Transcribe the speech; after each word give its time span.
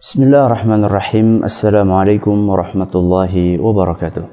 Bismillahirrahmanirrahim. 0.00 1.44
Assalamualaikum 1.44 2.32
warahmatullahi 2.48 3.60
wabarakatuh. 3.60 4.24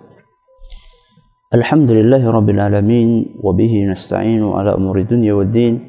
Alhamdulillah 1.52 2.24
rabbil 2.24 2.56
alamin 2.64 3.36
wa 3.36 3.52
bihi 3.52 3.84
nasta'inu 3.84 4.56
ala 4.56 4.80
umuri 4.80 5.04
dunya 5.04 5.36
waddin. 5.36 5.84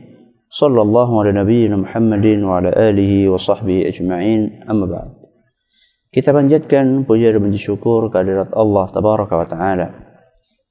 Sallallahu 0.50 1.22
ala 1.22 1.30
nabiyyina 1.30 1.78
Muhammadin 1.78 2.42
wa 2.42 2.58
ala 2.58 2.74
alihi 2.74 3.30
wa 3.30 3.38
sahbihi 3.38 3.86
ajma'in. 3.86 4.66
Amma 4.66 4.90
ba'd. 4.90 5.14
Kita 6.10 6.34
panjatkan 6.34 7.06
puja 7.06 7.30
dan 7.30 7.54
syukur 7.54 8.10
kehadirat 8.10 8.50
Allah 8.58 8.90
tabaraka 8.90 9.38
wa 9.38 9.46
taala. 9.46 9.94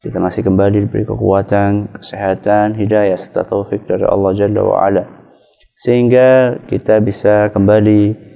Kita 0.03 0.19
masih 0.19 0.43
kembali 0.43 0.83
diberi 0.83 1.07
kekuatan, 1.07 1.95
kesehatan, 1.95 2.75
hidayah 2.75 3.15
serta 3.15 3.47
taufik 3.47 3.87
dari 3.87 4.03
Allah 4.03 4.35
jalla 4.35 4.67
wa 4.67 4.75
ala. 4.83 5.31
Sehingga 5.79 6.59
kita 6.67 6.99
bisa 6.99 7.47
kembali 7.55 8.27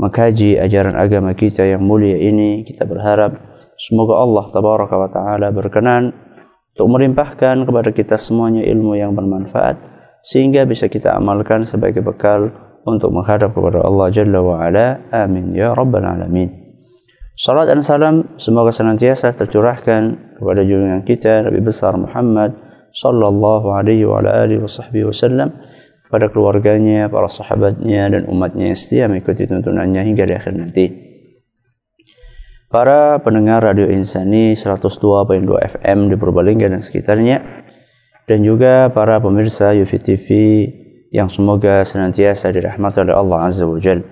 mengkaji 0.00 0.56
ajaran 0.56 0.96
agama 0.96 1.36
kita 1.36 1.68
yang 1.68 1.84
mulia 1.84 2.16
ini 2.16 2.64
kita 2.64 2.88
berharap 2.88 3.36
semoga 3.76 4.16
Allah 4.16 4.44
tabaraka 4.48 4.96
wa 4.96 5.08
taala 5.12 5.52
berkenan 5.52 6.16
untuk 6.72 6.88
melimpahkan 6.96 7.68
kepada 7.68 7.92
kita 7.92 8.16
semuanya 8.16 8.64
ilmu 8.64 8.96
yang 8.96 9.12
bermanfaat 9.12 9.76
sehingga 10.24 10.64
bisa 10.64 10.88
kita 10.88 11.12
amalkan 11.12 11.68
sebagai 11.68 12.00
bekal 12.00 12.48
untuk 12.88 13.12
menghadap 13.12 13.52
kepada 13.52 13.84
Allah 13.84 14.08
Jalla 14.08 14.40
wa 14.40 14.56
ala. 14.64 15.04
Amin 15.12 15.52
ya 15.52 15.76
rabbal 15.76 16.04
alamin. 16.04 16.48
Salat 17.36 17.72
dan 17.72 17.80
salam 17.80 18.36
semoga 18.36 18.68
senantiasa 18.68 19.32
tercurahkan 19.32 20.36
kepada 20.36 20.60
junjungan 20.60 21.04
kita 21.04 21.44
Nabi 21.48 21.60
besar 21.60 21.96
Muhammad 21.96 22.52
sallallahu 22.92 23.72
alaihi 23.72 24.04
wa 24.04 24.20
alihi 24.20 24.60
wasallam 25.04 25.48
pada 26.10 26.26
keluarganya, 26.26 27.06
para 27.06 27.30
sahabatnya 27.30 28.10
dan 28.10 28.22
umatnya 28.26 28.74
yang 28.74 28.78
setia 28.78 29.06
mengikuti 29.06 29.46
tuntunannya 29.46 30.02
hingga 30.02 30.26
di 30.26 30.34
akhir 30.34 30.52
nanti. 30.58 30.86
Para 32.70 33.18
pendengar 33.22 33.62
Radio 33.62 33.90
Insani 33.90 34.54
102.2 34.54 35.42
FM 35.74 35.98
di 36.10 36.14
Purbalingga 36.18 36.70
dan 36.70 36.82
sekitarnya 36.82 37.42
dan 38.26 38.38
juga 38.46 38.90
para 38.94 39.18
pemirsa 39.18 39.74
UFI 39.74 39.98
TV 39.98 40.28
yang 41.10 41.26
semoga 41.26 41.82
senantiasa 41.82 42.54
dirahmati 42.54 43.02
oleh 43.02 43.14
Allah 43.14 43.38
Azza 43.50 43.66
wa 43.66 43.78
Jal. 43.78 44.06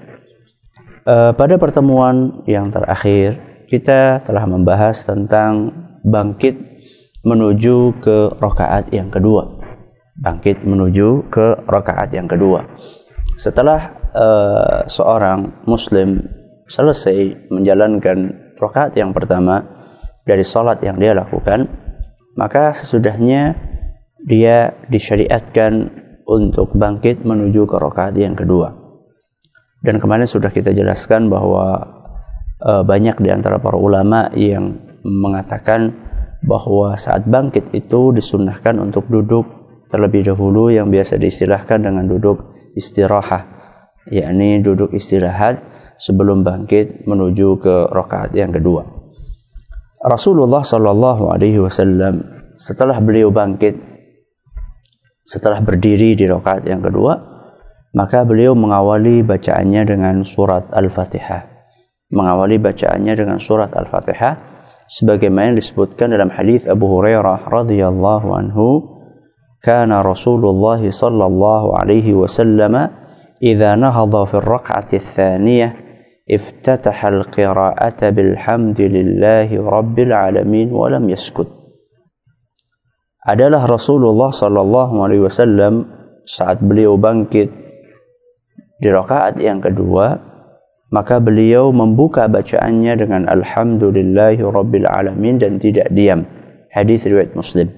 Uh, 1.06 1.30
pada 1.38 1.54
pertemuan 1.54 2.42
yang 2.50 2.66
terakhir 2.74 3.38
kita 3.70 4.26
telah 4.26 4.42
membahas 4.46 5.06
tentang 5.06 5.70
bangkit 6.02 6.58
menuju 7.22 8.02
ke 8.02 8.38
rokaat 8.42 8.90
yang 8.90 9.10
kedua 9.10 9.57
bangkit 10.18 10.66
menuju 10.66 11.30
ke 11.30 11.62
rakaat 11.66 12.10
yang 12.10 12.26
kedua. 12.26 12.66
Setelah 13.38 13.94
uh, 14.12 14.82
seorang 14.90 15.64
muslim 15.64 16.26
selesai 16.66 17.48
menjalankan 17.54 18.50
rakaat 18.58 18.98
yang 18.98 19.14
pertama 19.14 19.62
dari 20.26 20.42
salat 20.42 20.82
yang 20.82 20.98
dia 20.98 21.14
lakukan, 21.14 21.70
maka 22.34 22.74
sesudahnya 22.74 23.54
dia 24.26 24.74
disyariatkan 24.90 25.88
untuk 26.28 26.74
bangkit 26.74 27.22
menuju 27.24 27.64
ke 27.64 27.76
rakaat 27.78 28.18
yang 28.18 28.34
kedua. 28.34 28.74
Dan 29.78 30.02
kemarin 30.02 30.26
sudah 30.26 30.50
kita 30.50 30.74
jelaskan 30.74 31.30
bahwa 31.30 31.78
uh, 32.60 32.82
banyak 32.82 33.22
di 33.22 33.30
antara 33.30 33.62
para 33.62 33.78
ulama 33.78 34.26
yang 34.34 34.82
mengatakan 35.06 35.94
bahwa 36.42 36.98
saat 36.98 37.26
bangkit 37.26 37.70
itu 37.70 38.10
disunahkan 38.10 38.78
untuk 38.82 39.06
duduk 39.06 39.57
terlebih 39.88 40.28
dahulu 40.28 40.68
yang 40.68 40.92
biasa 40.92 41.16
diistilahkan 41.16 41.84
dengan 41.84 42.04
duduk 42.06 42.54
istirahat 42.76 43.58
yakni 44.08 44.60
duduk 44.64 44.92
istirahat 44.96 45.60
sebelum 46.00 46.42
bangkit 46.44 47.04
menuju 47.04 47.60
ke 47.60 47.74
rakaat 47.92 48.32
yang 48.32 48.52
kedua. 48.52 48.84
Rasulullah 49.98 50.62
Shallallahu 50.62 51.28
Alaihi 51.28 51.60
Wasallam 51.60 52.22
setelah 52.54 52.98
beliau 53.02 53.34
bangkit, 53.34 53.76
setelah 55.26 55.60
berdiri 55.60 56.14
di 56.14 56.24
rakaat 56.24 56.64
yang 56.64 56.80
kedua, 56.80 57.18
maka 57.92 58.22
beliau 58.22 58.54
mengawali 58.54 59.26
bacaannya 59.26 59.82
dengan 59.84 60.16
surat 60.22 60.70
Al-Fatihah. 60.70 61.58
Mengawali 62.08 62.56
bacaannya 62.56 63.12
dengan 63.12 63.36
surat 63.36 63.74
Al-Fatihah 63.74 64.38
sebagaimana 64.88 65.52
disebutkan 65.52 66.14
dalam 66.14 66.32
hadis 66.32 66.64
Abu 66.64 66.88
Hurairah 66.88 67.50
radhiyallahu 67.50 68.28
anhu 68.32 68.66
كان 69.62 69.92
رسول 69.92 70.42
الله 70.46 70.90
صلى 70.90 71.26
الله 71.26 71.78
عليه 71.78 72.14
وسلم 72.14 72.74
إذا 73.42 73.74
نهض 73.74 74.24
في 74.24 74.34
الركعة 74.34 74.88
الثانية 74.92 75.76
افتتح 76.30 77.06
القراءة 77.06 78.10
بالحمد 78.10 78.80
لله 78.80 79.48
رب 79.70 79.96
العالمين 79.98 80.72
ولم 80.72 81.10
يسكت 81.10 81.48
adalah 83.28 83.68
Rasulullah 83.68 84.32
Sallallahu 84.32 85.04
Alaihi 85.04 85.20
Wasallam 85.20 85.84
saat 86.24 86.64
beliau 86.64 86.96
bangkit 86.96 87.52
di 88.80 88.88
rakaat 88.88 89.36
yang 89.36 89.60
kedua 89.60 90.16
maka 90.88 91.20
beliau 91.20 91.68
membuka 91.68 92.24
bacaannya 92.24 92.96
dengan 92.96 93.28
Alhamdulillahi 93.28 94.40
Rabbil 94.40 94.88
Alamin 94.88 95.36
dan 95.36 95.60
tidak 95.60 95.92
diam 95.92 96.24
hadis 96.72 97.04
riwayat 97.04 97.36
Muslim 97.36 97.68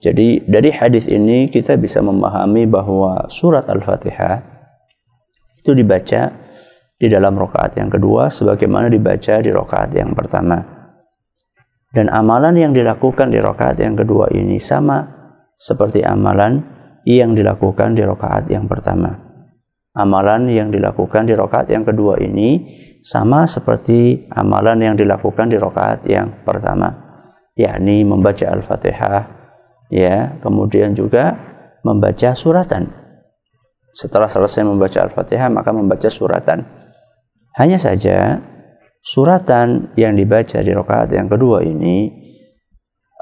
jadi 0.00 0.40
dari 0.48 0.72
hadis 0.72 1.04
ini 1.04 1.52
kita 1.52 1.76
bisa 1.76 2.00
memahami 2.00 2.64
bahwa 2.64 3.28
surat 3.28 3.68
Al-Fatihah 3.68 4.40
itu 5.60 5.76
dibaca 5.76 6.32
di 6.96 7.04
dalam 7.04 7.36
rakaat 7.36 7.76
yang 7.76 7.92
kedua 7.92 8.32
sebagaimana 8.32 8.88
dibaca 8.88 9.44
di 9.44 9.52
rakaat 9.52 9.92
yang 9.92 10.16
pertama. 10.16 10.56
Dan 11.92 12.08
amalan 12.08 12.56
yang 12.56 12.72
dilakukan 12.72 13.28
di 13.28 13.44
rakaat 13.44 13.76
yang 13.84 13.92
kedua 13.92 14.32
ini 14.32 14.56
sama 14.56 15.04
seperti 15.60 16.00
amalan 16.00 16.64
yang 17.04 17.36
dilakukan 17.36 17.92
di 17.92 18.00
rakaat 18.00 18.48
yang 18.48 18.64
pertama. 18.64 19.20
Amalan 19.92 20.48
yang 20.48 20.72
dilakukan 20.72 21.28
di 21.28 21.36
rakaat 21.36 21.68
yang 21.68 21.84
kedua 21.84 22.16
ini 22.24 22.80
sama 23.04 23.44
seperti 23.44 24.24
amalan 24.32 24.80
yang 24.80 24.96
dilakukan 24.96 25.52
di 25.52 25.60
rakaat 25.60 26.08
yang 26.08 26.40
pertama, 26.40 26.88
yakni 27.52 28.06
membaca 28.06 28.48
Al-Fatihah 28.48 29.39
ya 29.90 30.38
kemudian 30.40 30.94
juga 30.94 31.36
membaca 31.82 32.32
suratan. 32.32 32.88
Setelah 33.90 34.30
selesai 34.30 34.62
membaca 34.62 35.02
Al-Fatihah 35.02 35.50
maka 35.50 35.74
membaca 35.74 36.06
suratan. 36.06 36.62
Hanya 37.58 37.76
saja 37.76 38.38
suratan 39.02 39.92
yang 39.98 40.14
dibaca 40.14 40.62
di 40.62 40.70
rakaat 40.70 41.10
yang 41.10 41.26
kedua 41.26 41.66
ini 41.66 42.08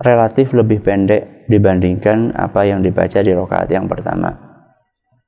relatif 0.05 0.53
lebih 0.53 0.85
pendek 0.85 1.49
dibandingkan 1.49 2.37
apa 2.37 2.69
yang 2.69 2.85
dibaca 2.85 3.19
di 3.19 3.33
rakaat 3.33 3.69
yang 3.73 3.89
pertama. 3.89 4.31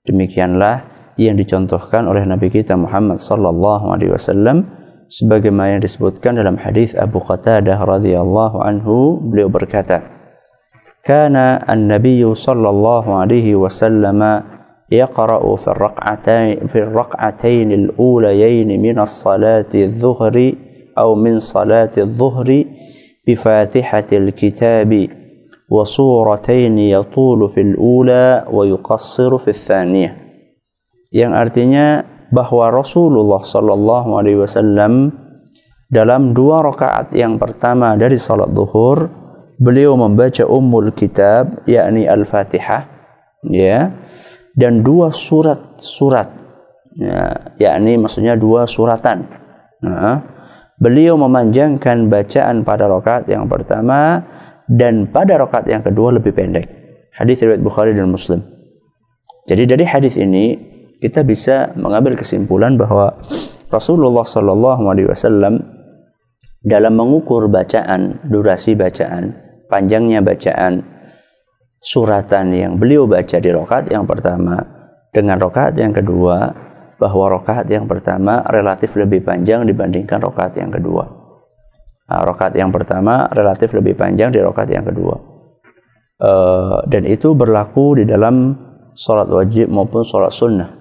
Demikianlah 0.04 0.86
yang 1.16 1.36
dicontohkan 1.36 2.06
oleh 2.06 2.24
Nabi 2.28 2.52
kita 2.52 2.76
Muhammad 2.76 3.18
sallallahu 3.20 3.92
alaihi 3.92 4.12
wasallam 4.12 4.68
sebagaimana 5.10 5.80
disebutkan 5.82 6.38
dalam 6.38 6.60
hadis 6.60 6.94
Abu 6.94 7.18
Qatadah 7.20 7.76
radhiyallahu 7.80 8.62
anhu 8.62 9.18
beliau 9.20 9.50
berkata 9.50 10.19
كان 11.04 11.36
النبي 11.70 12.34
صلى 12.34 12.68
الله 12.70 13.14
عليه 13.14 13.56
وسلم 13.56 14.42
يقرأ 14.92 15.56
في 15.56 15.68
الركعتين 15.68 16.66
في 16.66 16.78
الركعتين 16.78 17.72
الأوليين 17.72 18.82
من 18.82 18.98
الصلاة 18.98 19.72
الظهر 19.74 20.52
أو 20.98 21.14
من 21.14 21.38
صلاة 21.38 21.90
الظهر 21.98 22.64
بفاتحة 23.26 24.08
الكتاب 24.12 25.08
وصورتين 25.70 26.78
يطول 26.78 27.48
في 27.48 27.60
الأولى 27.60 28.44
ويقصر 28.52 29.38
في 29.38 29.48
الثانية. 29.48 30.10
Yang 31.10 31.32
artinya 31.34 32.06
bahwa 32.30 32.70
Rasulullah 32.70 33.42
Shallallahu 33.42 34.14
Alaihi 34.14 34.38
Wasallam 34.38 35.10
dalam 35.90 36.30
dua 36.30 36.62
rakaat 36.62 37.10
yang 37.18 37.34
pertama 37.34 37.98
dari 37.98 38.14
salat 38.14 38.54
zuhur 38.54 39.10
beliau 39.60 39.92
membaca 39.94 40.48
Ummul 40.48 40.96
Kitab 40.96 41.68
yakni 41.68 42.08
Al-Fatihah 42.08 42.88
ya 43.44 43.92
dan 44.56 44.80
dua 44.80 45.12
surat-surat 45.12 46.32
ya, 46.96 47.36
yakni 47.60 48.00
maksudnya 48.00 48.34
dua 48.40 48.64
suratan. 48.64 49.28
Nah, 49.84 50.24
beliau 50.80 51.20
memanjangkan 51.20 52.08
bacaan 52.08 52.64
pada 52.64 52.88
rakaat 52.88 53.28
yang 53.28 53.44
pertama 53.46 54.24
dan 54.64 55.12
pada 55.12 55.36
rakaat 55.36 55.68
yang 55.68 55.84
kedua 55.84 56.16
lebih 56.16 56.32
pendek. 56.32 56.66
Hadis 57.12 57.44
riwayat 57.44 57.60
Bukhari 57.60 57.92
dan 57.92 58.08
Muslim. 58.08 58.40
Jadi 59.44 59.68
dari 59.68 59.84
hadis 59.84 60.16
ini 60.16 60.56
kita 61.00 61.20
bisa 61.20 61.76
mengambil 61.76 62.16
kesimpulan 62.16 62.80
bahwa 62.80 63.12
Rasulullah 63.68 64.24
Shallallahu 64.24 64.82
Alaihi 64.88 65.08
Wasallam 65.08 65.60
dalam 66.60 66.92
mengukur 66.92 67.48
bacaan, 67.48 68.20
durasi 68.28 68.76
bacaan, 68.76 69.49
panjangnya 69.70 70.20
bacaan 70.20 70.82
suratan 71.80 72.52
yang 72.52 72.72
beliau 72.76 73.08
baca 73.08 73.38
di 73.40 73.50
rokat 73.54 73.88
yang 73.88 74.04
pertama 74.04 74.60
dengan 75.14 75.40
rokat 75.40 75.78
yang 75.80 75.96
kedua 75.96 76.52
bahwa 77.00 77.40
rokaat 77.40 77.64
yang 77.72 77.88
pertama 77.88 78.44
relatif 78.52 78.92
lebih 79.00 79.24
panjang 79.24 79.64
dibandingkan 79.64 80.20
rokaat 80.20 80.60
yang 80.60 80.68
kedua. 80.68 81.08
Nah, 82.10 82.20
rokaat 82.26 82.52
yang 82.52 82.68
pertama 82.68 83.24
relatif 83.32 83.72
lebih 83.72 83.96
panjang 83.96 84.28
di 84.28 84.38
rokaat 84.44 84.68
yang 84.68 84.84
kedua. 84.84 85.16
Uh, 86.20 86.84
dan 86.84 87.08
itu 87.08 87.32
berlaku 87.32 87.96
di 87.96 88.04
dalam 88.04 88.52
sholat 88.92 89.32
wajib 89.32 89.72
maupun 89.72 90.04
sholat 90.04 90.28
sunnah. 90.28 90.76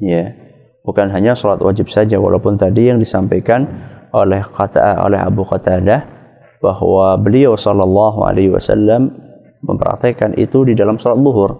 Ya, 0.00 0.32
bukan 0.80 1.12
hanya 1.12 1.36
sholat 1.36 1.60
wajib 1.60 1.92
saja, 1.92 2.16
walaupun 2.16 2.56
tadi 2.56 2.88
yang 2.88 2.96
disampaikan 2.96 3.68
oleh 4.16 4.40
kata 4.40 5.04
oleh 5.04 5.20
Abu 5.20 5.44
Qatadah 5.44 6.17
bahwa 6.58 7.18
beliau 7.18 7.54
Shallallahu 7.54 8.26
Alaihi 8.26 8.50
Wasallam 8.50 9.14
mempraktekkan 9.62 10.38
itu 10.38 10.66
di 10.66 10.74
dalam 10.78 10.98
sholat 10.98 11.18
duhur. 11.18 11.50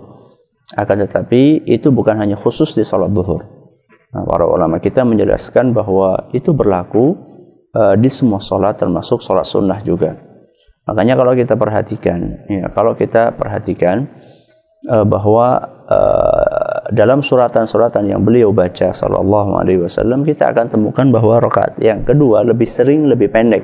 Akan 0.76 1.00
tetapi 1.00 1.64
itu 1.64 1.88
bukan 1.90 2.20
hanya 2.20 2.36
khusus 2.36 2.76
di 2.76 2.84
sholat 2.84 3.08
duhur 3.08 3.58
Nah, 4.08 4.24
para 4.24 4.48
ulama 4.48 4.80
kita 4.80 5.04
menjelaskan 5.04 5.76
bahwa 5.76 6.32
itu 6.32 6.56
berlaku 6.56 7.12
uh, 7.76 7.92
di 7.92 8.08
semua 8.08 8.40
sholat 8.40 8.80
termasuk 8.80 9.20
sholat 9.20 9.44
sunnah 9.44 9.84
juga. 9.84 10.16
Makanya 10.88 11.20
kalau 11.20 11.36
kita 11.36 11.52
perhatikan, 11.60 12.48
ya, 12.48 12.72
kalau 12.72 12.96
kita 12.96 13.36
perhatikan 13.36 14.08
uh, 14.88 15.04
bahwa 15.04 15.60
uh, 15.84 16.88
dalam 16.88 17.20
suratan-suratan 17.20 18.08
yang 18.08 18.24
beliau 18.24 18.48
baca 18.48 18.96
Sallallahu 18.96 19.60
Alaihi 19.60 19.84
Wasallam 19.84 20.24
kita 20.24 20.56
akan 20.56 20.72
temukan 20.72 21.04
bahwa 21.12 21.44
rakaat 21.44 21.76
yang 21.76 22.00
kedua 22.08 22.48
lebih 22.48 22.64
sering 22.64 23.12
lebih 23.12 23.28
pendek, 23.28 23.60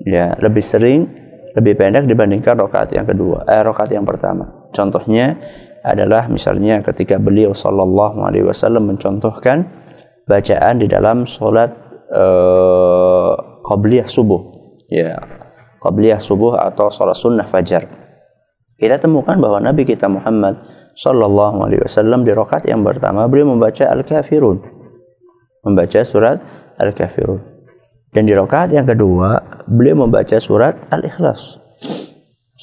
ya 0.00 0.34
lebih 0.40 0.64
sering 0.64 1.22
lebih 1.52 1.76
pendek 1.76 2.08
dibandingkan 2.08 2.56
rakaat 2.56 2.96
yang 2.96 3.04
kedua, 3.04 3.44
eh, 3.44 3.60
rakaat 3.60 3.92
yang 3.92 4.08
pertama. 4.08 4.72
Contohnya 4.72 5.36
adalah 5.84 6.30
misalnya 6.32 6.80
ketika 6.80 7.20
beliau 7.20 7.52
sallallahu 7.52 8.24
alaihi 8.24 8.48
wasallam 8.48 8.88
mencontohkan 8.88 9.68
bacaan 10.24 10.80
di 10.80 10.86
dalam 10.88 11.28
salat 11.28 11.74
uh, 12.08 13.60
qabliyah 13.66 14.08
subuh. 14.08 14.40
Ya 14.88 15.18
qabliyah 15.82 16.22
subuh 16.22 16.56
atau 16.56 16.88
salat 16.88 17.18
sunnah 17.20 17.44
fajar. 17.44 17.84
Kita 18.80 18.96
temukan 18.96 19.36
bahwa 19.36 19.60
Nabi 19.60 19.84
kita 19.84 20.08
Muhammad 20.08 20.56
sallallahu 20.96 21.68
alaihi 21.68 21.84
wasallam 21.84 22.24
di 22.24 22.32
rakaat 22.32 22.64
yang 22.64 22.80
pertama 22.80 23.28
beliau 23.28 23.52
membaca 23.52 23.84
al-kafirun. 23.92 24.62
Membaca 25.68 26.00
surat 26.00 26.40
al-kafirun 26.80 27.51
dan 28.12 28.28
di 28.28 28.32
rakaat 28.36 28.76
yang 28.76 28.84
kedua 28.84 29.40
beliau 29.64 30.04
membaca 30.04 30.36
surat 30.36 30.76
al-ikhlas 30.92 31.62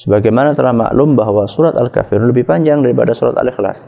Sebagaimana 0.00 0.56
telah 0.56 0.72
maklum 0.72 1.12
bahwa 1.12 1.44
surat 1.44 1.76
Al-Kafirun 1.76 2.32
lebih 2.32 2.48
panjang 2.48 2.80
daripada 2.80 3.12
surat 3.12 3.36
Al-Ikhlas. 3.36 3.84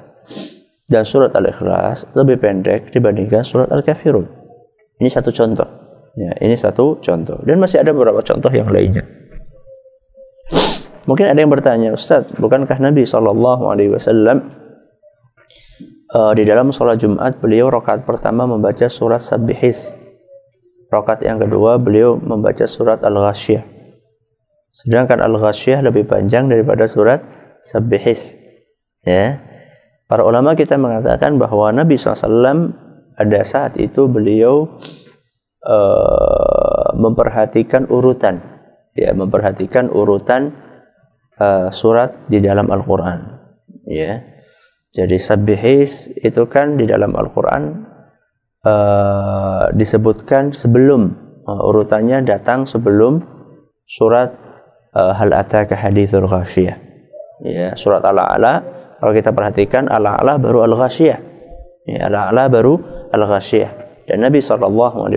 Dan 0.85 1.09
surat 1.09 1.33
Al-Ikhlas 1.33 2.05
lebih 2.13 2.37
pendek 2.37 2.93
dibandingkan 2.93 3.41
surat 3.41 3.73
Al-Kafirun. 3.73 4.29
Ini 5.01 5.09
satu 5.09 5.33
contoh. 5.33 5.65
Ya, 6.13 6.37
ini 6.45 6.53
satu 6.53 7.01
contoh. 7.01 7.41
Dan 7.49 7.65
masih 7.65 7.81
ada 7.81 7.97
beberapa 7.97 8.21
contoh 8.21 8.53
yang 8.53 8.69
lainnya. 8.69 9.09
Mungkin 11.09 11.33
ada 11.33 11.41
yang 11.41 11.49
bertanya, 11.49 11.97
Ustaz, 11.97 12.29
bukankah 12.37 12.77
Nabi 12.77 13.09
Wasallam 13.09 14.39
uh, 16.13 16.33
di 16.37 16.45
dalam 16.45 16.77
sholat 16.77 17.01
Jumat 17.01 17.41
beliau 17.41 17.73
rakaat 17.73 18.05
pertama 18.05 18.45
membaca 18.45 18.85
surat 18.93 19.25
Sabihis, 19.25 19.97
rakaat 20.93 21.25
yang 21.25 21.41
kedua 21.41 21.81
beliau 21.81 22.21
membaca 22.21 22.69
surat 22.69 23.01
Al-Ghasyiyah, 23.01 23.73
Sedangkan 24.73 25.21
Al-Ghasyiyah 25.21 25.85
lebih 25.85 26.09
panjang 26.09 26.49
daripada 26.49 26.89
surat 26.89 27.21
Sabihis. 27.61 28.41
Ya. 29.05 29.45
Para 30.09 30.25
ulama 30.25 30.57
kita 30.57 30.81
mengatakan 30.81 31.37
bahwa 31.37 31.69
Nabi 31.73 32.01
SAW 32.01 32.73
ada 33.17 33.41
saat 33.45 33.77
itu 33.77 34.09
beliau 34.09 34.81
uh, 35.69 36.89
memperhatikan 36.97 37.85
urutan, 37.93 38.41
ya, 38.97 39.13
memperhatikan 39.13 39.93
urutan 39.93 40.57
uh, 41.37 41.69
surat 41.69 42.17
di 42.33 42.41
dalam 42.41 42.73
Al-Quran. 42.73 43.21
Ya. 43.85 44.25
Jadi 44.93 45.17
Sabihis 45.21 46.13
itu 46.17 46.49
kan 46.49 46.81
di 46.81 46.89
dalam 46.89 47.13
Al-Quran 47.13 47.92
uh, 48.67 49.71
disebutkan 49.75 50.55
sebelum 50.55 51.15
uh, 51.47 51.69
urutannya 51.69 52.23
datang 52.23 52.65
sebelum 52.65 53.23
surat 53.87 54.33
uh, 54.95 55.13
hal 55.15 55.35
ataka 55.35 55.75
hadithul. 55.79 56.27
Ya, 57.43 57.75
surat 57.75 58.03
Al-A'la 58.07 58.63
kalau 59.03 59.13
kita 59.13 59.35
perhatikan 59.35 59.91
Al-A'la 59.91 60.39
baru 60.39 60.63
Al-Ghasyiyah. 60.67 61.19
Ya, 61.91 62.01
Al-A'la 62.07 62.47
baru 62.47 62.79
Al-Ghasyiyah. 63.11 63.71
Dan 64.07 64.23
Nabi 64.23 64.39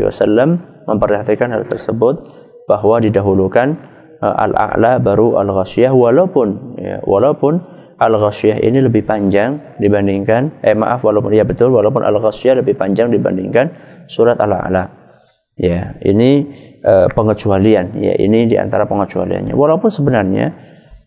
wasallam 0.05 0.61
memperhatikan 0.89 1.53
hal 1.53 1.65
tersebut 1.69 2.25
bahwa 2.65 2.97
didahulukan 2.97 3.77
uh, 4.25 4.35
Al-A'la 4.41 4.97
baru 4.97 5.37
Al-Ghasyiyah 5.37 5.93
walaupun 5.93 6.77
ya, 6.81 6.97
walaupun 7.05 7.61
Al-Ghasyiyah 7.95 8.59
ini 8.59 8.83
lebih 8.83 9.07
panjang 9.07 9.79
dibandingkan 9.79 10.59
eh 10.59 10.75
maaf 10.75 11.07
walaupun 11.07 11.31
ya 11.31 11.47
betul 11.47 11.71
walaupun 11.71 12.03
Al-Ghasyiyah 12.03 12.59
lebih 12.59 12.75
panjang 12.75 13.07
dibandingkan 13.11 13.71
surat 14.11 14.35
Al-A'la. 14.37 15.07
Ya, 15.55 15.95
ini 16.03 16.43
uh, 16.83 17.07
pengecualian. 17.15 17.95
Ya 17.95 18.19
ini 18.19 18.51
di 18.51 18.59
antara 18.59 18.83
pengecualiannya. 18.83 19.55
Walaupun 19.55 19.87
sebenarnya 19.87 20.51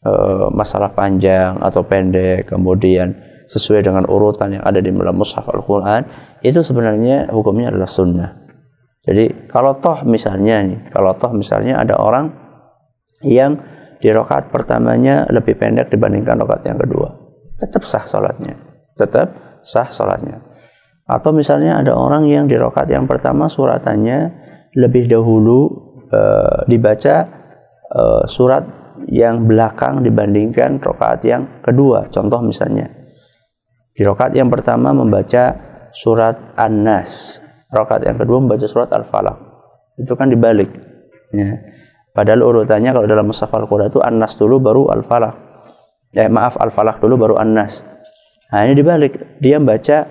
uh, 0.09 0.49
masalah 0.49 0.97
panjang 0.97 1.61
atau 1.61 1.85
pendek 1.85 2.49
kemudian 2.49 3.13
sesuai 3.49 3.85
dengan 3.85 4.05
urutan 4.09 4.57
yang 4.57 4.65
ada 4.65 4.81
di 4.81 4.93
dalam 4.93 5.17
mushaf 5.17 5.49
Al-Quran 5.49 6.05
itu 6.45 6.61
sebenarnya 6.61 7.33
hukumnya 7.33 7.73
adalah 7.73 7.89
sunnah. 7.89 8.31
Jadi 9.09 9.49
kalau 9.49 9.73
toh 9.81 10.05
misalnya 10.05 10.89
kalau 10.93 11.17
toh 11.17 11.33
misalnya 11.33 11.81
ada 11.81 11.97
orang 11.97 12.29
yang 13.25 13.57
di 13.99 14.09
rakaat 14.11 14.51
pertamanya 14.51 15.27
lebih 15.31 15.59
pendek 15.59 15.91
dibandingkan 15.91 16.39
rakaat 16.43 16.63
yang 16.67 16.79
kedua 16.79 17.09
tetap 17.59 17.83
sah 17.83 18.07
sholatnya 18.07 18.55
tetap 18.95 19.61
sah 19.63 19.91
sholatnya 19.91 20.43
atau 21.09 21.33
misalnya 21.33 21.81
ada 21.81 21.97
orang 21.97 22.29
yang 22.29 22.45
di 22.45 22.55
rakaat 22.55 22.93
yang 22.93 23.09
pertama 23.09 23.49
suratannya 23.49 24.47
lebih 24.77 25.09
dahulu 25.09 25.89
uh, 26.13 26.69
dibaca 26.69 27.17
uh, 27.93 28.25
surat 28.29 28.65
yang 29.09 29.47
belakang 29.47 30.03
dibandingkan 30.03 30.83
rokaat 30.83 31.23
yang 31.25 31.63
kedua. 31.63 32.11
Contoh 32.11 32.43
misalnya 32.43 32.91
di 33.95 34.03
rokaat 34.03 34.35
yang 34.35 34.51
pertama 34.51 34.91
membaca 34.91 35.55
surat 35.95 36.55
An-Nas, 36.59 37.41
rokaat 37.71 38.05
yang 38.05 38.19
kedua 38.19 38.39
membaca 38.43 38.67
surat 38.67 38.91
Al-Falaq. 38.91 39.39
Itu 39.99 40.15
kan 40.15 40.31
dibalik. 40.31 40.71
Ya. 41.33 41.59
Padahal 42.13 42.43
urutannya 42.43 42.91
kalau 42.91 43.07
dalam 43.07 43.27
Mushaf 43.31 43.53
Al-Quran 43.53 43.93
itu 43.93 44.01
An-Nas 44.03 44.35
dulu 44.35 44.59
baru 44.59 44.91
Al-Falaq. 44.91 45.35
Eh, 46.17 46.27
maaf 46.27 46.59
Al-Falaq 46.59 46.99
dulu 46.99 47.15
baru 47.21 47.35
An-Nas. 47.39 47.85
Nah 48.51 48.65
ini 48.65 48.75
dibalik. 48.75 49.39
Dia 49.39 49.61
membaca 49.61 50.09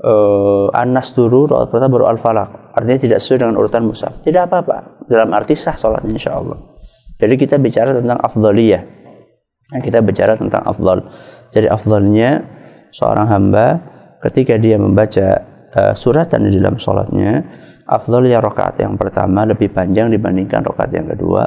uh, 0.00 0.70
An-Nas 0.72 1.12
dulu, 1.12 1.50
rokaat 1.50 1.68
pertama 1.68 2.00
baru 2.00 2.06
Al-Falaq 2.14 2.64
artinya 2.74 2.98
tidak 2.98 3.18
sesuai 3.22 3.46
dengan 3.46 3.54
urutan 3.54 3.86
mushaf. 3.86 4.18
Tidak 4.26 4.42
apa-apa. 4.50 5.06
Dalam 5.06 5.30
arti 5.30 5.54
sah 5.54 5.78
sholatnya 5.78 6.10
insya 6.10 6.34
Allah. 6.34 6.58
Jadi 7.22 7.34
kita 7.38 7.56
bicara 7.62 7.94
tentang 7.94 8.18
afdaliyah. 8.18 8.82
Nah, 9.70 9.80
kita 9.80 10.02
bicara 10.02 10.34
tentang 10.34 10.66
afdal. 10.66 11.08
Jadi 11.54 11.70
afdalnya 11.70 12.42
seorang 12.90 13.30
hamba 13.30 13.78
ketika 14.26 14.58
dia 14.58 14.74
membaca 14.74 15.40
uh, 15.72 15.94
suratan 15.94 16.50
di 16.50 16.58
dalam 16.58 16.76
sholatnya, 17.84 17.92
afdalnya 17.92 18.38
rakaat 18.40 18.80
yang 18.80 18.96
pertama 18.96 19.44
lebih 19.44 19.70
panjang 19.70 20.08
dibandingkan 20.10 20.64
rakaat 20.64 20.90
yang 20.96 21.08
kedua 21.08 21.44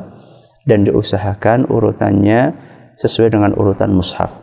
dan 0.67 0.85
diusahakan 0.85 1.65
urutannya 1.69 2.53
sesuai 2.97 3.33
dengan 3.33 3.53
urutan 3.53 3.93
mushaf, 3.93 4.33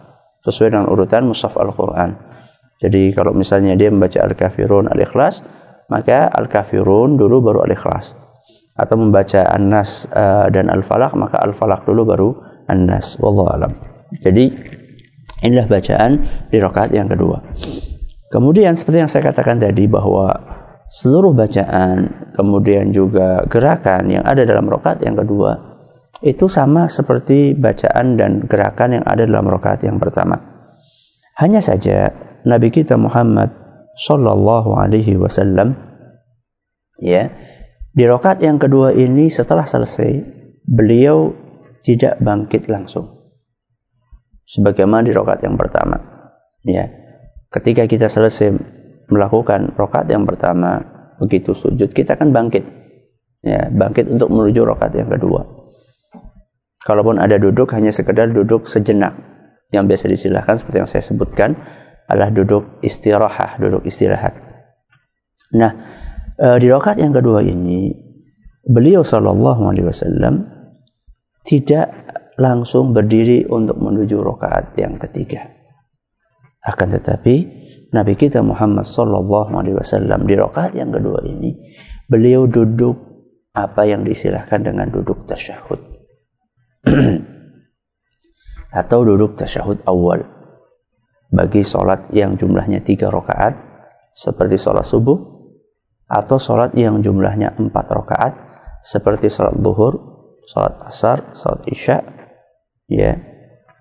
sesuai 0.47 0.75
dengan 0.75 0.87
urutan 0.91 1.27
mushaf 1.27 1.55
Al-Quran. 1.59 2.17
Jadi 2.83 3.15
kalau 3.15 3.33
misalnya 3.33 3.79
dia 3.79 3.89
membaca 3.89 4.21
Al-Kafirun, 4.21 4.91
Al-Ikhlas, 4.91 5.43
maka 5.89 6.27
Al-Kafirun 6.31 7.17
dulu 7.17 7.41
baru 7.41 7.63
Al-Ikhlas. 7.65 8.19
Atau 8.75 8.99
membaca 8.99 9.47
An-Nas 9.55 10.11
uh, 10.11 10.51
dan 10.51 10.67
Al-Falaq, 10.67 11.15
maka 11.15 11.39
Al-Falaq 11.39 11.87
dulu 11.87 12.03
baru 12.03 12.29
An-Nas. 12.67 13.15
Wallahu 13.23 13.47
alam. 13.55 13.73
Jadi 14.19 14.51
inilah 15.47 15.71
bacaan 15.71 16.19
di 16.51 16.59
rakaat 16.59 16.91
yang 16.91 17.07
kedua. 17.07 17.39
Kemudian 18.35 18.75
seperti 18.75 18.99
yang 18.99 19.11
saya 19.11 19.31
katakan 19.31 19.63
tadi 19.63 19.87
bahwa 19.87 20.54
seluruh 20.89 21.33
bacaan 21.33 22.31
kemudian 22.37 22.93
juga 22.93 23.43
gerakan 23.49 24.11
yang 24.11 24.25
ada 24.25 24.45
dalam 24.45 24.69
rakaat 24.69 25.03
yang 25.03 25.17
kedua 25.17 25.75
itu 26.25 26.49
sama 26.49 26.89
seperti 26.89 27.53
bacaan 27.53 28.17
dan 28.17 28.45
gerakan 28.49 29.01
yang 29.01 29.05
ada 29.05 29.29
dalam 29.29 29.45
rakaat 29.45 29.85
yang 29.85 30.01
pertama. 30.01 30.41
Hanya 31.37 31.61
saja 31.61 32.09
Nabi 32.49 32.73
kita 32.73 32.97
Muhammad 32.97 33.53
Sallallahu 33.95 34.73
Alaihi 34.79 35.21
Wasallam 35.21 35.75
ya 37.03 37.31
di 37.95 38.05
rokat 38.07 38.43
yang 38.43 38.59
kedua 38.59 38.91
ini 38.95 39.31
setelah 39.31 39.67
selesai 39.67 40.11
beliau 40.67 41.31
tidak 41.85 42.19
bangkit 42.19 42.67
langsung 42.67 43.07
sebagaimana 44.49 45.07
di 45.07 45.13
rokat 45.15 45.47
yang 45.47 45.55
pertama 45.55 45.95
ya 46.67 46.91
ketika 47.55 47.87
kita 47.87 48.11
selesai 48.11 48.51
melakukan 49.09 49.75
rokaat 49.77 50.09
yang 50.09 50.25
pertama 50.25 50.81
begitu 51.21 51.53
sujud 51.53 51.91
kita 51.93 52.17
akan 52.17 52.31
bangkit. 52.35 52.65
Ya 53.45 53.69
bangkit 53.69 54.09
untuk 54.09 54.33
menuju 54.33 54.65
rokaat 54.65 54.97
yang 54.97 55.13
kedua. 55.13 55.45
Kalaupun 56.85 57.21
ada 57.21 57.37
duduk 57.37 57.73
hanya 57.77 57.93
sekedar 57.93 58.33
duduk 58.33 58.69
sejenak. 58.69 59.17
Yang 59.73 59.85
biasa 59.91 60.05
disilahkan 60.07 60.55
seperti 60.61 60.77
yang 60.81 60.91
saya 60.91 61.05
sebutkan 61.05 61.51
adalah 62.09 62.31
duduk 62.31 62.79
istirahat 62.85 63.57
duduk 63.59 63.83
istirahat. 63.89 64.37
Nah 65.57 65.73
e, 66.37 66.47
di 66.61 66.69
rokaat 66.69 67.01
yang 67.01 67.13
kedua 67.17 67.41
ini 67.41 67.91
beliau 68.65 69.01
Shallallahu 69.05 69.63
Alaihi 69.73 69.89
Wasallam 69.89 70.35
tidak 71.45 71.89
langsung 72.41 72.97
berdiri 72.97 73.47
untuk 73.47 73.79
menuju 73.79 74.17
rokaat 74.21 74.75
yang 74.81 74.97
ketiga. 74.99 75.45
Akan 76.65 76.89
tetapi 76.89 77.64
Nabi 77.95 78.19
kita 78.19 78.43
Muhammad 78.43 78.83
sallallahu 78.83 79.55
alaihi 79.55 79.79
wasallam 79.79 80.27
di 80.27 80.35
rakaat 80.35 80.75
yang 80.75 80.91
kedua 80.91 81.23
ini 81.23 81.55
beliau 82.11 82.51
duduk 82.51 82.99
apa 83.55 83.87
yang 83.87 84.03
disilahkan 84.03 84.67
dengan 84.67 84.91
duduk 84.91 85.31
tasyahud. 85.31 85.79
Atau 88.83 89.07
duduk 89.07 89.39
tasyahud 89.39 89.87
awal. 89.87 90.27
Bagi 91.31 91.63
sholat 91.63 92.11
yang 92.11 92.35
jumlahnya 92.35 92.83
tiga 92.83 93.15
rakaat 93.15 93.55
seperti 94.11 94.59
sholat 94.59 94.83
subuh 94.87 95.19
atau 96.07 96.39
sholat 96.39 96.75
yang 96.79 96.99
jumlahnya 96.99 97.59
empat 97.59 97.87
rakaat 97.91 98.35
seperti 98.83 99.31
sholat 99.31 99.55
duhur, 99.59 99.99
sholat 100.51 100.83
asar, 100.87 101.31
sholat 101.35 101.63
isya 101.71 102.03
ya. 102.91 103.15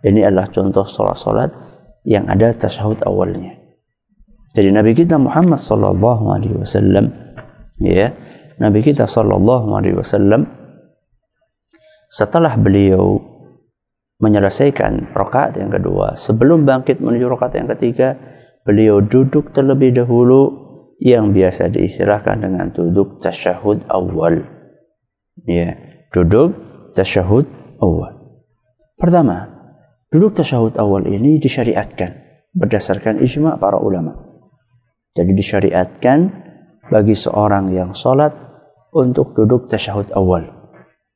Ini 0.06 0.30
adalah 0.30 0.50
contoh 0.54 0.86
sholat-sholat 0.86 1.50
yang 2.06 2.30
ada 2.30 2.54
tasyahud 2.54 3.02
awalnya 3.06 3.63
jadi 4.54 4.70
Nabi 4.70 4.94
kita 4.94 5.18
Muhammad 5.18 5.58
sallallahu 5.58 6.30
alaihi 6.30 6.56
wasallam 6.62 7.10
ya, 7.82 8.14
Nabi 8.62 8.86
kita 8.86 9.10
sallallahu 9.10 9.74
alaihi 9.74 9.98
wasallam 9.98 10.46
setelah 12.14 12.54
beliau 12.54 13.18
menyelesaikan 14.22 15.18
rakaat 15.18 15.58
yang 15.58 15.74
kedua, 15.74 16.14
sebelum 16.14 16.70
bangkit 16.70 17.02
menuju 17.02 17.26
rakaat 17.34 17.58
yang 17.58 17.68
ketiga, 17.74 18.14
beliau 18.62 19.02
duduk 19.02 19.52
terlebih 19.58 19.98
dahulu 19.98 20.64
yang 21.02 21.34
biasa 21.34 21.74
diistilahkan 21.74 22.46
dengan 22.46 22.70
duduk 22.70 23.20
tasyahud 23.20 23.90
awal. 23.90 24.46
Ya, 25.50 25.76
duduk 26.14 26.54
tasyahud 26.94 27.50
awal. 27.82 28.14
Pertama, 28.96 29.50
duduk 30.14 30.38
tasyahud 30.38 30.78
awal 30.78 31.10
ini 31.10 31.42
disyariatkan 31.42 32.16
berdasarkan 32.54 33.20
ijma 33.20 33.58
para 33.58 33.82
ulama. 33.82 34.33
Jadi 35.14 35.32
disyariatkan 35.38 36.20
bagi 36.90 37.14
seorang 37.14 37.70
yang 37.70 37.94
sholat 37.94 38.34
untuk 38.94 39.38
duduk 39.38 39.70
tasyahud 39.70 40.10
awal. 40.18 40.50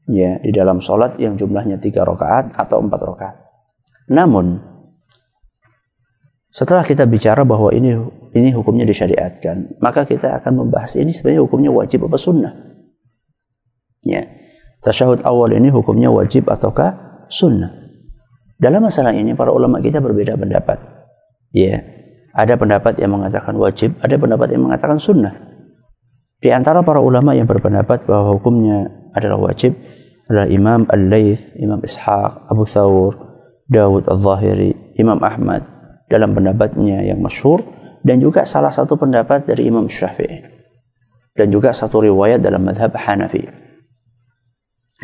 Ya, 0.08 0.39
di 0.39 0.56
dalam 0.56 0.80
sholat 0.80 1.20
yang 1.20 1.36
jumlahnya 1.36 1.82
tiga 1.84 2.08
rakaat 2.08 2.56
atau 2.56 2.80
empat 2.80 3.01
rakaat. 3.04 3.36
Namun, 4.08 4.62
setelah 6.48 6.86
kita 6.86 7.04
bicara 7.10 7.44
bahwa 7.44 7.74
ini 7.75 7.98
ini 8.32 8.56
hukumnya 8.56 8.88
disyariatkan, 8.88 9.82
maka 9.84 10.08
kita 10.08 10.39
akan 10.39 10.63
membahas 10.63 10.96
ini 10.96 11.12
sebenarnya 11.12 11.44
hukumnya 11.44 11.74
wajib 11.74 12.08
apa 12.08 12.16
sunnah. 12.16 12.54
Ya, 14.06 14.24
tasyahud 14.86 15.25
awal 15.27 15.58
ini 15.58 15.74
hukumnya 15.74 16.08
wajib 16.13 16.48
ataukah 16.48 17.25
sunnah. 17.27 17.74
Dalam 18.58 18.86
masalah 18.88 19.12
ini 19.12 19.36
para 19.36 19.51
ulama 19.51 19.84
kita 19.84 20.00
berbeda 20.00 20.39
pendapat. 20.39 20.80
Ya, 21.51 21.97
ada 22.38 22.53
pendapat 22.53 23.01
yang 23.01 23.17
mengatakan 23.17 23.58
wajib, 23.58 23.98
ada 23.98 24.13
pendapat 24.13 24.53
yang 24.53 24.70
mengatakan 24.70 25.01
sunnah. 25.01 25.34
Di 26.38 26.53
antara 26.53 26.86
para 26.86 27.01
ulama 27.01 27.34
yang 27.34 27.50
berpendapat 27.50 28.06
bahwa 28.06 28.38
hukumnya 28.38 29.10
adalah 29.17 29.41
wajib 29.50 29.74
adalah 30.29 30.46
Imam 30.46 30.86
Al-Laits, 30.86 31.58
Imam 31.58 31.82
Ishaq, 31.82 32.46
Abu 32.46 32.70
Thawr, 32.70 33.17
Dawud 33.65 34.06
Al-Zahiri, 34.06 34.94
Imam 35.01 35.17
Ahmad 35.25 35.65
dalam 36.06 36.38
pendapatnya 36.38 37.01
yang 37.01 37.17
masyhur 37.25 37.65
dan 38.06 38.22
juga 38.22 38.46
salah 38.46 38.70
satu 38.70 39.01
pendapat 39.01 39.50
dari 39.50 39.65
Imam 39.65 39.89
Syafi'i 39.89 40.46
dan 41.34 41.50
juga 41.50 41.74
satu 41.74 42.06
riwayat 42.06 42.41
dalam 42.46 42.62
madhab 42.62 42.94
Hanafi. 42.94 43.50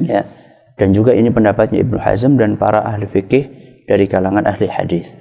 Ya. 0.01 0.25
Dan 0.73 0.89
juga 0.89 1.13
ini 1.13 1.29
pendapatnya 1.29 1.85
Ibnu 1.85 2.01
Hazm 2.01 2.33
dan 2.37 2.57
para 2.57 2.81
ahli 2.81 3.05
fikih 3.05 3.45
dari 3.85 4.09
kalangan 4.09 4.49
ahli 4.49 4.65
hadis. 4.65 5.13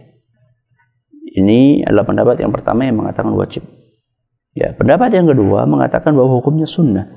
Ini 1.33 1.89
adalah 1.89 2.05
pendapat 2.05 2.37
yang 2.45 2.53
pertama 2.53 2.85
yang 2.85 3.01
mengatakan 3.01 3.33
wajib. 3.33 3.65
Ya, 4.53 4.77
pendapat 4.77 5.17
yang 5.17 5.25
kedua 5.25 5.65
mengatakan 5.65 6.13
bahwa 6.13 6.37
hukumnya 6.41 6.69
sunnah. 6.69 7.09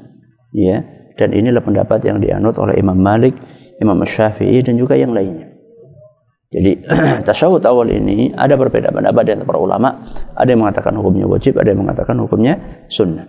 Ya, 0.55 0.87
dan 1.19 1.35
inilah 1.35 1.59
pendapat 1.59 1.99
yang 2.07 2.23
dianut 2.23 2.55
oleh 2.55 2.79
Imam 2.79 2.95
Malik, 2.95 3.35
Imam 3.83 3.99
Syafi'i 4.07 4.63
dan 4.63 4.79
juga 4.79 4.95
yang 4.95 5.11
lainnya. 5.11 5.51
Jadi 6.47 6.79
tasyahud 7.27 7.59
awal 7.67 7.91
ini 7.91 8.31
ada 8.31 8.55
berbeda 8.55 8.95
pendapat 8.95 9.35
antara 9.35 9.43
para 9.43 9.59
ulama. 9.59 9.89
Ada 10.31 10.55
yang 10.55 10.63
mengatakan 10.63 10.95
hukumnya 10.95 11.27
wajib, 11.27 11.59
ada 11.59 11.75
yang 11.75 11.83
mengatakan 11.83 12.15
hukumnya 12.15 12.85
sunnah. 12.87 13.27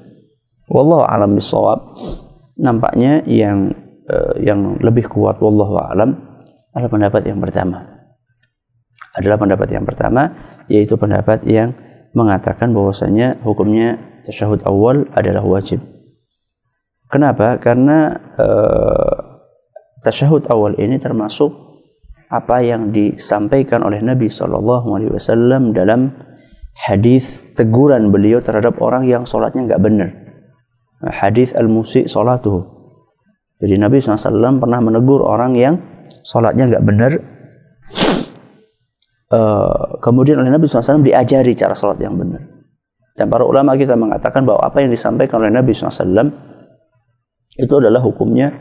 Wallahu 0.71 1.03
alam 1.03 1.35
bisawab. 1.35 1.99
Nampaknya 2.63 3.27
yang 3.27 3.75
uh, 4.07 4.39
yang 4.39 4.79
lebih 4.79 5.11
kuat 5.11 5.43
wallahu 5.43 5.77
alam 5.83 6.15
adalah 6.73 6.89
pendapat 6.89 7.27
yang 7.27 7.43
pertama 7.43 7.97
adalah 9.17 9.41
pendapat 9.41 9.69
yang 9.73 9.85
pertama 9.89 10.29
yaitu 10.67 10.99
pendapat 10.99 11.47
yang 11.47 11.75
mengatakan 12.17 12.73
bahwasanya 12.73 13.37
hukumnya 13.45 14.01
tasyahud 14.25 14.65
awal 14.65 15.05
adalah 15.13 15.45
wajib. 15.45 15.85
Kenapa? 17.07 17.61
Karena 17.63 18.17
uh, 18.35 19.47
tasyahud 20.03 20.51
awal 20.51 20.75
ini 20.81 20.99
termasuk 20.99 21.55
apa 22.27 22.59
yang 22.65 22.91
disampaikan 22.91 23.87
oleh 23.87 24.03
Nabi 24.03 24.27
Shallallahu 24.27 24.99
Alaihi 24.99 25.15
Wasallam 25.15 25.71
dalam 25.71 26.11
hadis 26.75 27.47
teguran 27.55 28.11
beliau 28.11 28.43
terhadap 28.43 28.83
orang 28.83 29.07
yang 29.07 29.23
sholatnya 29.23 29.71
nggak 29.71 29.83
benar. 29.83 30.11
Hadis 31.07 31.55
al-musi 31.55 32.11
sholatuh. 32.11 32.67
Jadi 33.57 33.81
Nabi 33.81 34.05
SAW 34.05 34.61
pernah 34.61 34.81
menegur 34.85 35.25
orang 35.25 35.57
yang 35.57 35.81
sholatnya 36.25 36.69
nggak 36.77 36.85
benar 36.85 37.13
Uh, 39.27 39.99
kemudian 39.99 40.39
oleh 40.39 40.55
Nabi 40.55 40.71
SAW 40.71 41.03
diajari 41.03 41.59
cara 41.59 41.75
sholat 41.75 41.99
yang 41.99 42.15
benar. 42.15 42.47
Dan 43.19 43.27
para 43.27 43.43
ulama 43.43 43.75
kita 43.75 43.99
mengatakan 43.99 44.47
bahwa 44.47 44.63
apa 44.63 44.87
yang 44.87 44.95
disampaikan 44.95 45.43
oleh 45.43 45.51
Nabi 45.51 45.75
SAW 45.75 46.31
itu 47.59 47.75
adalah 47.75 47.99
hukumnya 48.07 48.55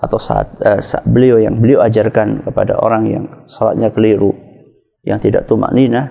atau 0.00 0.16
saat, 0.16 0.56
uh, 0.64 0.80
saat 0.80 1.04
beliau 1.04 1.36
yang 1.36 1.60
beliau 1.60 1.84
ajarkan 1.84 2.40
kepada 2.40 2.80
orang 2.80 3.04
yang 3.04 3.24
sholatnya 3.44 3.92
keliru, 3.92 4.32
yang 5.04 5.20
tidak 5.20 5.44
tumak 5.44 5.76
nina, 5.76 6.08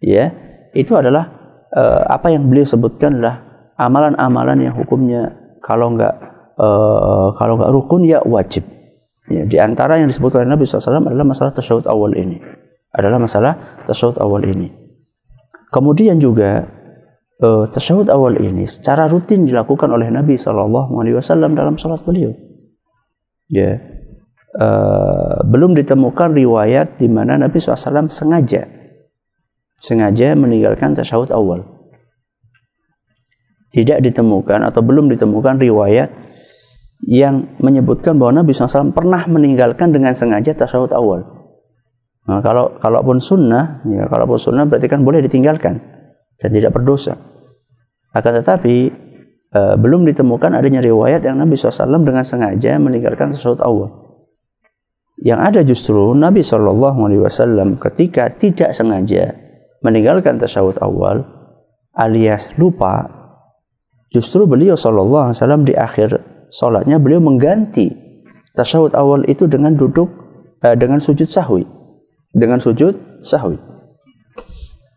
ya 0.00 0.32
itu 0.72 0.96
adalah 0.96 1.28
uh, 1.68 2.00
apa 2.08 2.32
yang 2.32 2.48
beliau 2.48 2.64
sebutkan 2.64 3.20
adalah 3.20 3.68
amalan-amalan 3.76 4.72
yang 4.72 4.74
hukumnya 4.78 5.36
kalau 5.60 5.92
enggak 5.92 6.16
uh, 6.56 7.36
kalau 7.36 7.60
enggak 7.60 7.72
rukun 7.76 8.08
ya 8.08 8.24
wajib. 8.24 8.64
Ya, 9.28 9.44
di 9.44 9.56
antara 9.60 10.00
yang 10.00 10.08
disebutkan 10.08 10.44
oleh 10.44 10.52
Nabi 10.52 10.64
SAW 10.64 11.00
adalah 11.00 11.24
masalah 11.28 11.52
tasyahud 11.52 11.88
awal 11.88 12.12
ini 12.12 12.53
adalah 12.94 13.18
masalah 13.18 13.82
tasyahud 13.84 14.22
awal 14.22 14.46
ini. 14.46 14.70
Kemudian 15.74 16.22
juga 16.22 16.62
uh, 17.42 17.66
tasyahud 17.66 18.06
awal 18.08 18.38
ini 18.38 18.64
secara 18.70 19.10
rutin 19.10 19.44
dilakukan 19.44 19.90
oleh 19.90 20.06
Nabi 20.08 20.38
Shallallahu 20.38 20.94
Alaihi 21.02 21.18
Wasallam 21.18 21.58
dalam 21.58 21.74
sholat 21.74 22.06
beliau. 22.06 22.30
Ya, 23.50 23.76
uh, 24.56 25.42
belum 25.42 25.74
ditemukan 25.74 26.32
riwayat 26.32 26.96
di 26.96 27.12
mana 27.12 27.36
Nabi 27.36 27.60
SAW 27.60 28.08
sengaja 28.08 28.64
sengaja 29.84 30.32
meninggalkan 30.32 30.96
tasyahud 30.96 31.28
awal. 31.28 31.60
Tidak 33.74 34.00
ditemukan 34.00 34.64
atau 34.64 34.80
belum 34.80 35.10
ditemukan 35.10 35.58
riwayat 35.58 36.08
yang 37.04 37.58
menyebutkan 37.60 38.16
bahwa 38.16 38.40
Nabi 38.40 38.54
SAW 38.54 38.94
pernah 38.94 39.26
meninggalkan 39.26 39.90
dengan 39.90 40.14
sengaja 40.16 40.54
tasyahud 40.56 40.94
awal. 40.94 41.33
Nah, 42.24 42.40
kalau 42.40 42.80
kalaupun 42.80 43.20
sunnah, 43.20 43.84
ya 43.84 44.08
kalaupun 44.08 44.40
sunnah 44.40 44.64
berarti 44.64 44.88
kan 44.88 45.04
boleh 45.04 45.20
ditinggalkan 45.20 45.76
dan 46.40 46.50
tidak 46.50 46.72
berdosa. 46.72 47.20
Akan 48.16 48.32
tetapi 48.40 48.76
e, 49.52 49.60
belum 49.76 50.08
ditemukan 50.08 50.56
adanya 50.56 50.80
riwayat 50.80 51.20
yang 51.20 51.36
Nabi 51.36 51.52
SAW 51.52 52.00
dengan 52.00 52.24
sengaja 52.24 52.80
meninggalkan 52.80 53.28
sesuatu 53.28 53.60
awal. 53.60 53.90
Yang 55.20 55.40
ada 55.40 55.60
justru 55.68 56.16
Nabi 56.16 56.40
SAW 56.40 57.76
ketika 57.92 58.32
tidak 58.32 58.72
sengaja 58.72 59.36
meninggalkan 59.84 60.40
tasawuf 60.40 60.80
awal 60.80 61.28
alias 61.92 62.56
lupa, 62.56 63.04
justru 64.08 64.48
beliau 64.48 64.80
SAW 64.80 65.60
di 65.60 65.76
akhir 65.76 66.24
sholatnya 66.48 66.96
beliau 66.96 67.20
mengganti 67.20 67.92
tasawuf 68.56 68.96
awal 68.96 69.28
itu 69.28 69.44
dengan 69.44 69.76
duduk 69.76 70.08
eh, 70.64 70.72
dengan 70.72 71.04
sujud 71.04 71.28
sahwi 71.28 71.83
dengan 72.34 72.58
sujud 72.58 73.22
sahwi. 73.22 73.56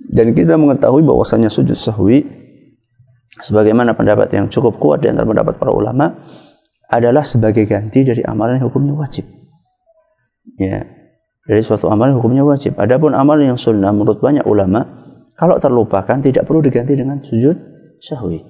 Dan 0.01 0.33
kita 0.33 0.57
mengetahui 0.57 1.05
bahwasanya 1.05 1.53
sujud 1.53 1.77
sahwi 1.77 2.25
sebagaimana 3.37 3.93
pendapat 3.93 4.33
yang 4.33 4.49
cukup 4.49 4.81
kuat 4.81 5.05
di 5.05 5.13
antara 5.13 5.29
pendapat 5.29 5.61
para 5.61 5.69
ulama 5.69 6.17
adalah 6.89 7.21
sebagai 7.21 7.69
ganti 7.69 8.01
dari 8.01 8.25
amalan 8.25 8.57
yang 8.57 8.67
hukumnya 8.73 8.97
wajib. 8.97 9.29
Ya. 10.57 10.83
Dari 11.47 11.63
suatu 11.63 11.87
amalan 11.87 12.17
yang 12.17 12.19
hukumnya 12.19 12.43
wajib. 12.43 12.75
Adapun 12.75 13.15
amalan 13.15 13.55
yang 13.55 13.59
sunnah 13.59 13.93
menurut 13.93 14.19
banyak 14.19 14.43
ulama 14.43 14.83
kalau 15.37 15.61
terlupakan 15.61 16.17
tidak 16.19 16.43
perlu 16.49 16.65
diganti 16.65 16.97
dengan 16.97 17.21
sujud 17.21 17.55
sahwi. 18.01 18.41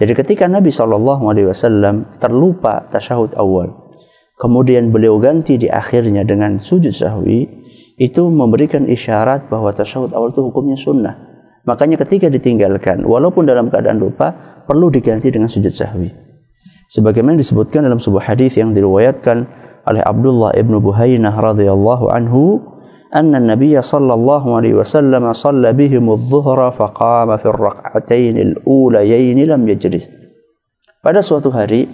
Jadi 0.00 0.12
ketika 0.18 0.50
Nabi 0.50 0.72
SAW 0.72 2.18
terlupa 2.18 2.88
tasyahud 2.90 3.38
awal, 3.38 3.92
kemudian 4.40 4.90
beliau 4.90 5.20
ganti 5.22 5.60
di 5.60 5.70
akhirnya 5.70 6.26
dengan 6.26 6.58
sujud 6.58 6.90
sahwi, 6.90 7.46
itu 8.00 8.22
memberikan 8.28 8.88
isyarat 8.88 9.52
bahwa 9.52 9.72
tasyahud 9.72 10.12
awal 10.16 10.32
itu 10.32 10.40
hukumnya 10.40 10.76
sunnah. 10.80 11.14
Makanya 11.62 12.00
ketika 12.02 12.26
ditinggalkan, 12.26 13.06
walaupun 13.06 13.46
dalam 13.46 13.70
keadaan 13.70 14.02
lupa, 14.02 14.34
perlu 14.66 14.90
diganti 14.90 15.30
dengan 15.30 15.46
sujud 15.46 15.70
sahwi. 15.70 16.10
Sebagaimana 16.90 17.38
disebutkan 17.38 17.86
dalam 17.86 18.02
sebuah 18.02 18.34
hadis 18.34 18.58
yang 18.58 18.74
diriwayatkan 18.74 19.46
oleh 19.86 20.02
Abdullah 20.02 20.52
ibnu 20.58 20.82
Buhainah 20.82 21.32
radhiyallahu 21.38 22.10
anhu, 22.10 22.58
anna 23.14 23.38
Nabi 23.38 23.78
sallallahu 23.78 24.58
alaihi 24.58 24.74
wasallam 24.74 25.30
shalla 25.30 25.70
bihim 25.70 26.10
adh-dhuhra 26.10 26.74
faqama 26.74 27.38
fi 27.38 27.46
ar-rak'atayn 27.48 28.36
al-ulayayn 28.42 29.38
lam 29.46 29.62
yajlis. 29.70 30.10
Pada 30.98 31.22
suatu 31.22 31.54
hari 31.54 31.86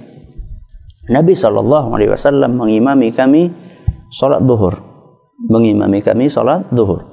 Nabi 1.12 1.36
sallallahu 1.36 1.92
alaihi 1.92 2.12
wasallam 2.12 2.56
mengimami 2.56 3.12
kami 3.12 3.52
salat 4.08 4.40
zuhur. 4.48 4.87
Mengimami 5.38 6.02
kami 6.02 6.26
salat 6.26 6.66
zuhur. 6.74 7.06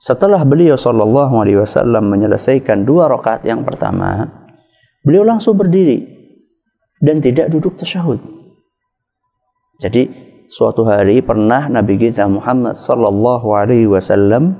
Setelah 0.00 0.44
beliau 0.48 0.80
Shallallahu 0.80 1.44
Alaihi 1.44 1.60
Wasallam 1.60 2.08
menyelesaikan 2.08 2.88
dua 2.88 3.08
rakaat 3.08 3.44
yang 3.44 3.64
pertama, 3.68 4.28
beliau 5.04 5.28
langsung 5.28 5.56
berdiri 5.56 6.04
dan 7.00 7.20
tidak 7.20 7.52
duduk 7.52 7.76
tasyahud. 7.76 8.20
Jadi 9.80 10.08
suatu 10.52 10.84
hari 10.84 11.24
pernah 11.24 11.68
Nabi 11.68 11.96
kita 12.00 12.28
Muhammad 12.28 12.76
Shallallahu 12.76 13.48
Alaihi 13.56 13.88
Wasallam 13.88 14.56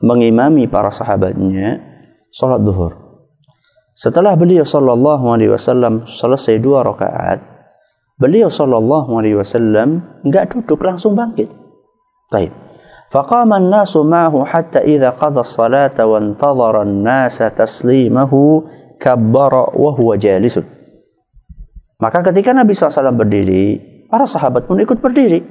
mengimami 0.00 0.68
para 0.68 0.92
sahabatnya 0.92 1.80
sholat 2.32 2.64
duhur. 2.64 2.96
Setelah 3.92 4.36
beliau 4.36 4.64
Shallallahu 4.64 5.32
Alaihi 5.32 5.52
Wasallam 5.52 6.08
selesai 6.08 6.60
dua 6.60 6.80
rakaat, 6.80 7.44
beliau 8.16 8.48
Shallallahu 8.48 9.20
Alaihi 9.20 9.36
Wasallam 9.36 10.20
nggak 10.24 10.56
duduk 10.56 10.80
langsung 10.80 11.12
bangkit. 11.12 11.61
Baik. 12.31 12.67
فقام 13.07 13.53
الناس 13.53 13.97
معه 13.97 14.35
حتى 14.45 14.79
إذا 14.79 15.09
قضى 15.09 15.39
الصلاة 15.39 15.95
وانتظر 16.05 16.81
الناس 16.81 17.37
تسليمه 17.37 18.33
كبر 18.99 19.53
وهو 19.79 20.15
جالس 20.15 20.59
Maka 21.97 22.21
ketika 22.21 22.53
Nabi 22.53 22.77
SAW 22.77 23.09
berdiri, 23.09 23.81
para 24.05 24.29
sahabat 24.29 24.69
pun 24.69 24.77
ikut 24.77 25.01
berdiri. 25.01 25.41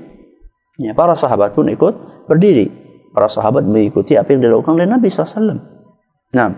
Ya, 0.79 0.95
para 0.95 1.19
sahabat 1.19 1.59
pun 1.59 1.67
ikut 1.67 2.27
berdiri. 2.31 2.71
Para 3.11 3.27
sahabat 3.27 3.67
mengikuti 3.67 4.15
apa 4.15 4.31
yang 4.31 4.47
dilakukan 4.47 4.79
oleh 4.79 4.87
Nabi 4.87 5.11
SAW. 5.11 5.59
Nah, 6.39 6.49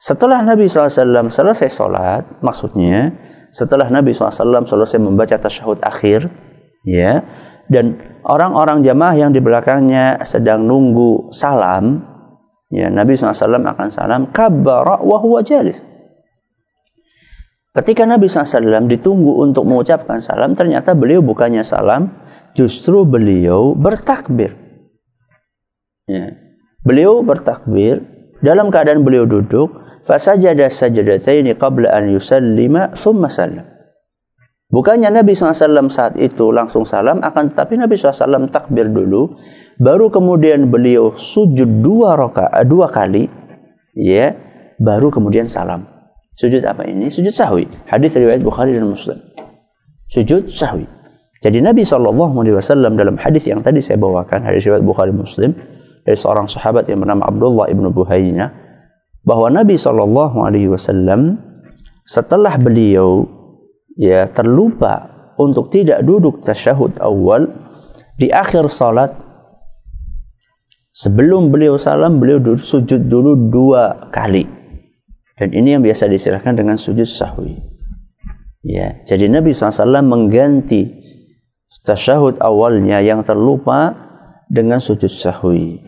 setelah 0.00 0.40
Nabi 0.40 0.72
SAW 0.72 1.28
selesai 1.28 1.68
sholat, 1.68 2.24
maksudnya 2.40 3.12
setelah 3.52 3.92
Nabi 3.92 4.16
SAW 4.16 4.64
selesai 4.64 4.96
membaca 4.96 5.36
tasyahud 5.36 5.84
akhir, 5.84 6.32
ya, 6.88 7.28
dan 7.69 8.01
orang-orang 8.25 8.81
jamaah 8.81 9.15
yang 9.15 9.31
di 9.31 9.37
belakangnya 9.39 10.25
sedang 10.25 10.65
nunggu 10.65 11.29
salam, 11.29 12.01
ya 12.73 12.89
Nabi 12.89 13.13
SAW 13.13 13.61
akan 13.61 13.87
salam, 13.93 14.21
kabbara 14.33 14.99
wa 15.05 15.17
huwa 15.21 15.45
jalis. 15.45 15.85
Ketika 17.69 18.09
Nabi 18.09 18.25
SAW 18.25 18.89
ditunggu 18.89 19.45
untuk 19.45 19.69
mengucapkan 19.69 20.17
salam, 20.17 20.57
ternyata 20.57 20.97
beliau 20.97 21.21
bukannya 21.21 21.61
salam, 21.61 22.09
justru 22.57 23.05
beliau 23.05 23.77
bertakbir. 23.77 24.57
Ya. 26.09 26.33
Beliau 26.81 27.21
bertakbir, 27.21 28.01
dalam 28.41 28.73
keadaan 28.73 29.05
beliau 29.05 29.29
duduk, 29.29 29.69
fasajada 30.09 30.65
sajadataini 30.73 31.53
qabla 31.53 31.93
an 31.93 32.09
yusallima 32.09 32.97
thumma 32.97 33.29
salam. 33.29 33.78
Bukannya 34.69 35.09
Nabi 35.09 35.33
SAW 35.33 35.89
saat 35.89 36.13
itu 36.21 36.53
langsung 36.53 36.85
salam, 36.85 37.25
akan 37.25 37.49
tetapi 37.49 37.73
Nabi 37.73 37.97
SAW 37.97 38.53
takbir 38.53 38.85
dulu, 38.85 39.33
baru 39.81 40.13
kemudian 40.13 40.69
beliau 40.69 41.09
sujud 41.09 41.81
dua 41.81 42.13
roka, 42.13 42.45
dua 42.69 42.93
kali, 42.93 43.25
ya, 43.97 44.37
baru 44.77 45.09
kemudian 45.09 45.49
salam. 45.49 45.89
Sujud 46.37 46.61
apa 46.69 46.85
ini? 46.85 47.09
Sujud 47.09 47.33
sahwi. 47.33 47.65
Hadis 47.89 48.13
riwayat 48.13 48.45
Bukhari 48.45 48.77
dan 48.77 48.85
Muslim. 48.85 49.17
Sujud 50.05 50.45
sahwi. 50.45 50.85
Jadi 51.41 51.65
Nabi 51.65 51.81
SAW 51.81 52.93
dalam 52.93 53.17
hadis 53.17 53.49
yang 53.49 53.65
tadi 53.65 53.81
saya 53.81 53.97
bawakan, 53.97 54.45
hadis 54.45 54.69
riwayat 54.69 54.85
Bukhari 54.85 55.09
Muslim, 55.09 55.57
dari 56.05 56.13
seorang 56.13 56.45
sahabat 56.45 56.85
yang 56.85 57.01
bernama 57.01 57.25
Abdullah 57.25 57.73
ibnu 57.73 57.89
Buhayna, 57.89 58.53
bahwa 59.25 59.49
Nabi 59.49 59.81
SAW 59.81 60.37
setelah 62.05 62.53
beliau 62.61 63.38
ya 63.99 64.31
terlupa 64.31 65.11
untuk 65.35 65.67
tidak 65.67 65.99
duduk 66.07 66.39
tasyahud 66.39 66.95
awal 67.03 67.51
di 68.15 68.31
akhir 68.31 68.71
salat. 68.71 69.11
Sebelum 70.95 71.51
beliau 71.51 71.79
salam 71.79 72.19
beliau 72.19 72.39
duduk, 72.39 72.59
sujud 72.59 73.07
dulu 73.07 73.51
dua 73.51 74.11
kali. 74.11 74.47
Dan 75.39 75.55
ini 75.55 75.75
yang 75.75 75.83
biasa 75.83 76.11
disilahkan 76.11 76.59
dengan 76.59 76.75
sujud 76.75 77.07
sahwi. 77.07 77.55
Ya 78.59 78.99
jadi 79.07 79.31
Nabi 79.31 79.55
SAW 79.55 80.03
mengganti 80.03 80.91
tasyahud 81.87 82.43
awalnya 82.43 82.99
yang 82.99 83.23
terlupa 83.23 83.95
dengan 84.51 84.83
sujud 84.83 85.07
sahwi. 85.07 85.79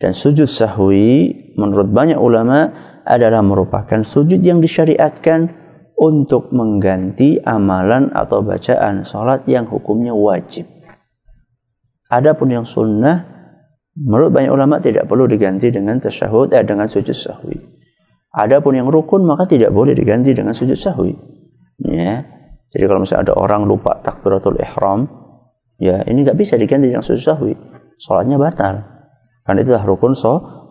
Dan 0.00 0.16
sujud 0.16 0.48
sahwi 0.48 1.52
menurut 1.60 1.92
banyak 1.92 2.16
ulama 2.16 2.72
adalah 3.04 3.44
merupakan 3.44 4.00
sujud 4.00 4.40
yang 4.40 4.64
disyariatkan 4.64 5.65
untuk 5.96 6.52
mengganti 6.52 7.40
amalan 7.40 8.12
atau 8.12 8.44
bacaan 8.44 9.02
sholat 9.02 9.48
yang 9.48 9.64
hukumnya 9.64 10.12
wajib. 10.12 10.68
Adapun 12.12 12.52
yang 12.52 12.68
sunnah, 12.68 13.24
menurut 13.96 14.30
banyak 14.30 14.52
ulama 14.52 14.78
tidak 14.78 15.08
perlu 15.08 15.24
diganti 15.24 15.72
dengan 15.72 15.98
tasyahud 15.98 16.52
eh, 16.52 16.62
dengan 16.62 16.86
sujud 16.86 17.16
sahwi. 17.16 17.56
Adapun 18.36 18.76
yang 18.76 18.92
rukun 18.92 19.24
maka 19.24 19.48
tidak 19.48 19.72
boleh 19.72 19.96
diganti 19.96 20.36
dengan 20.36 20.52
sujud 20.52 20.76
sahwi. 20.76 21.16
Ya. 21.80 22.22
Jadi 22.70 22.84
kalau 22.84 23.00
misalnya 23.00 23.32
ada 23.32 23.34
orang 23.40 23.64
lupa 23.64 23.96
takbiratul 24.04 24.60
ihram, 24.60 25.08
ya 25.80 26.04
ini 26.04 26.28
nggak 26.28 26.36
bisa 26.36 26.60
diganti 26.60 26.92
dengan 26.92 27.00
sujud 27.00 27.24
sahwi. 27.24 27.56
Sholatnya 27.96 28.36
batal. 28.36 28.84
Karena 29.48 29.64
itulah 29.64 29.82
rukun 29.88 30.12
so. 30.12 30.68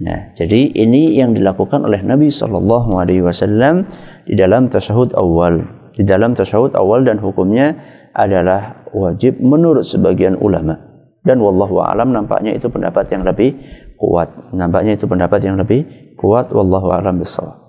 Nah, 0.00 0.32
jadi 0.32 0.72
ini 0.72 1.20
yang 1.20 1.36
dilakukan 1.36 1.84
oleh 1.84 2.00
Nabi 2.00 2.32
Shallallahu 2.32 2.96
Alaihi 2.96 3.20
Wasallam 3.20 3.84
di 4.26 4.34
dalam 4.36 4.68
tasyahud 4.68 5.16
awal. 5.16 5.62
Di 5.94 6.06
dalam 6.06 6.32
tasyahud 6.32 6.74
awal 6.76 7.04
dan 7.04 7.20
hukumnya 7.20 7.76
adalah 8.16 8.86
wajib 8.90 9.38
menurut 9.38 9.86
sebagian 9.86 10.38
ulama. 10.40 10.76
Dan 11.20 11.44
wallahu 11.44 11.84
alam 11.84 12.16
nampaknya 12.16 12.56
itu 12.56 12.72
pendapat 12.72 13.12
yang 13.12 13.22
lebih 13.28 13.56
kuat. 14.00 14.32
Nampaknya 14.56 14.96
itu 14.96 15.04
pendapat 15.04 15.44
yang 15.44 15.60
lebih 15.60 16.14
kuat. 16.16 16.48
Wallahu 16.48 16.88
alam 16.88 17.20
bisawab. 17.20 17.60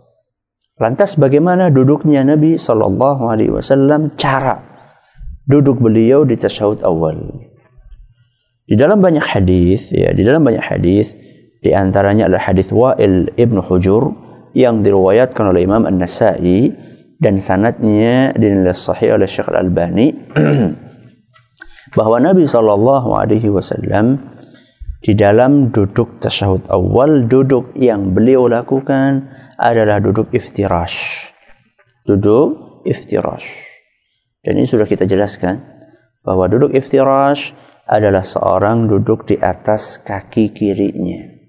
Lantas 0.79 1.19
bagaimana 1.19 1.69
duduknya 1.69 2.23
Nabi 2.25 2.55
Shallallahu 2.57 3.27
Alaihi 3.27 3.53
Wasallam? 3.53 4.15
Cara 4.17 4.57
duduk 5.45 5.83
beliau 5.83 6.23
di 6.23 6.39
tasyahud 6.39 6.81
awal. 6.81 7.19
Di 8.65 8.79
dalam 8.79 9.03
banyak 9.03 9.21
hadis, 9.21 9.91
ya, 9.91 10.15
di 10.15 10.23
dalam 10.23 10.47
banyak 10.47 10.63
hadis 10.63 11.11
di 11.61 11.75
antaranya 11.75 12.25
adalah 12.25 12.49
hadis 12.49 12.73
Wa'il 12.73 13.29
Ibn 13.37 13.57
Hujur 13.61 14.15
yang 14.57 14.83
diriwayatkan 14.83 15.51
oleh 15.51 15.63
Imam 15.63 15.87
An-Nasai 15.87 16.71
dan 17.21 17.37
sanatnya 17.37 18.33
dinilai 18.33 18.73
sahih 18.73 19.15
oleh 19.15 19.29
Syekh 19.29 19.47
Al-Albani 19.53 20.07
bahwa 21.97 22.17
Nabi 22.17 22.49
Shallallahu 22.49 23.09
alaihi 23.13 23.51
wasallam 23.51 24.17
di 25.01 25.17
dalam 25.17 25.73
duduk 25.73 26.21
tasyahud 26.21 26.69
awal 26.69 27.25
duduk 27.25 27.73
yang 27.73 28.13
beliau 28.13 28.45
lakukan 28.45 29.33
adalah 29.57 29.97
duduk 29.97 30.29
iftirash. 30.33 31.29
Duduk 32.05 32.81
iftirash. 32.85 33.45
Dan 34.41 34.61
ini 34.61 34.65
sudah 34.65 34.89
kita 34.89 35.05
jelaskan 35.05 35.61
bahwa 36.25 36.49
duduk 36.49 36.73
iftirash 36.73 37.53
adalah 37.85 38.25
seorang 38.25 38.89
duduk 38.89 39.25
di 39.25 39.37
atas 39.37 40.01
kaki 40.01 40.53
kirinya. 40.53 41.40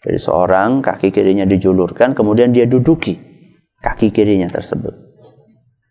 Jadi 0.00 0.16
seorang 0.16 0.80
kaki 0.80 1.12
kirinya 1.12 1.44
dijulurkan, 1.44 2.16
kemudian 2.16 2.56
dia 2.56 2.64
duduki 2.64 3.20
kaki 3.80 4.12
kirinya 4.12 4.48
tersebut. 4.48 4.92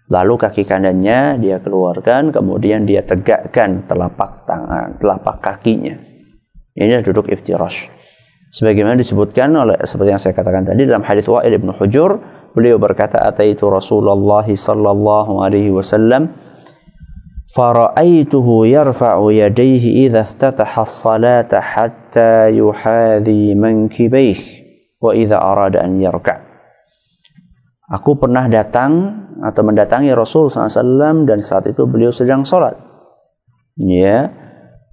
Lalu 0.10 0.34
kaki 0.42 0.66
kanannya 0.66 1.38
dia 1.38 1.62
keluarkan, 1.62 2.34
kemudian 2.34 2.90
dia 2.90 3.06
tegakkan 3.06 3.86
telapak 3.86 4.50
tangan, 4.50 4.98
telapak 4.98 5.38
kakinya. 5.38 5.94
Ini 6.74 7.06
duduk 7.06 7.30
iftirash. 7.30 7.94
Sebagaimana 8.50 8.98
disebutkan 8.98 9.54
oleh 9.54 9.78
seperti 9.86 10.10
yang 10.10 10.22
saya 10.22 10.34
katakan 10.34 10.66
tadi 10.66 10.90
dalam 10.90 11.06
hadis 11.06 11.30
Wa'il 11.30 11.54
bin 11.62 11.70
Hujur, 11.70 12.18
beliau 12.58 12.82
berkata 12.82 13.22
ataitu 13.22 13.70
Rasulullah 13.70 14.42
sallallahu 14.42 15.46
alaihi 15.46 15.70
wasallam 15.70 16.34
yarfa'u 18.70 19.34
yadayhi 19.34 20.06
idza 20.06 20.22
iftataha 20.22 20.86
as-salata 20.86 21.58
hatta 21.58 22.54
yuhadhi 22.54 23.58
mankibayhi 23.58 24.94
wa 25.02 25.18
idza 25.18 25.42
arada 25.42 25.82
an 25.82 25.98
yarka' 25.98 26.46
Aku 27.90 28.22
pernah 28.22 28.46
datang 28.46 29.26
atau 29.42 29.66
mendatangi 29.66 30.14
Rasul 30.14 30.46
SAW 30.46 31.26
dan 31.26 31.42
saat 31.42 31.66
itu 31.66 31.90
beliau 31.90 32.14
sedang 32.14 32.46
sholat. 32.46 32.78
Ya, 33.82 34.30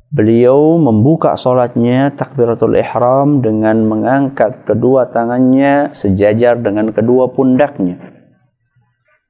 beliau 0.09 0.81
membuka 0.81 1.37
sholatnya 1.37 2.17
takbiratul 2.17 2.73
ihram 2.81 3.45
dengan 3.45 3.85
mengangkat 3.85 4.65
kedua 4.65 5.13
tangannya 5.13 5.93
sejajar 5.93 6.57
dengan 6.57 6.89
kedua 6.97 7.37
pundaknya. 7.37 8.16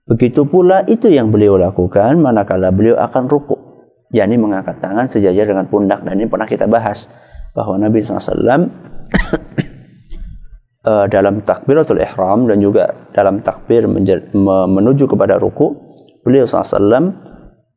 Begitu 0.07 0.47
pula 0.47 0.87
itu 0.87 1.11
yang 1.11 1.35
beliau 1.35 1.59
lakukan 1.59 2.23
manakala 2.23 2.71
beliau 2.71 2.95
akan 2.95 3.27
ruku, 3.27 3.59
yakni 4.14 4.38
mengangkat 4.38 4.79
tangan 4.79 5.11
sejajar 5.11 5.51
dengan 5.51 5.66
pundak 5.66 6.07
dan 6.07 6.14
ini 6.14 6.31
pernah 6.31 6.47
kita 6.47 6.71
bahas 6.71 7.11
bahwa 7.59 7.75
Nabi 7.75 8.07
SAW 8.07 8.71
uh, 10.87 11.07
dalam 11.14 11.42
takbiratul 11.42 11.99
ihram 11.99 12.47
dan 12.47 12.62
juga 12.62 13.11
dalam 13.19 13.42
takbir 13.42 13.90
menuju 14.71 15.11
kepada 15.11 15.42
ruku 15.42 15.75
beliau 16.23 16.47
SAW 16.47 16.87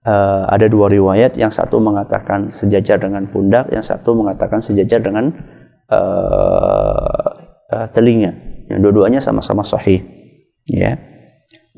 eh, 0.05 0.43
ada 0.53 0.65
dua 0.69 0.85
riwayat. 0.85 1.33
Yang 1.33 1.65
satu 1.65 1.81
mengatakan 1.81 2.53
sejajar 2.53 3.01
dengan 3.01 3.25
pundak 3.25 3.73
yang 3.73 3.81
satu 3.81 4.13
mengatakan 4.13 4.61
sejajar 4.61 5.01
dengan 5.01 5.33
uh, 5.89 7.29
telinga. 7.89 8.37
Yang 8.69 8.79
dua-duanya 8.85 9.17
sama-sama 9.17 9.65
sahih 9.65 10.05
ya 10.69 11.08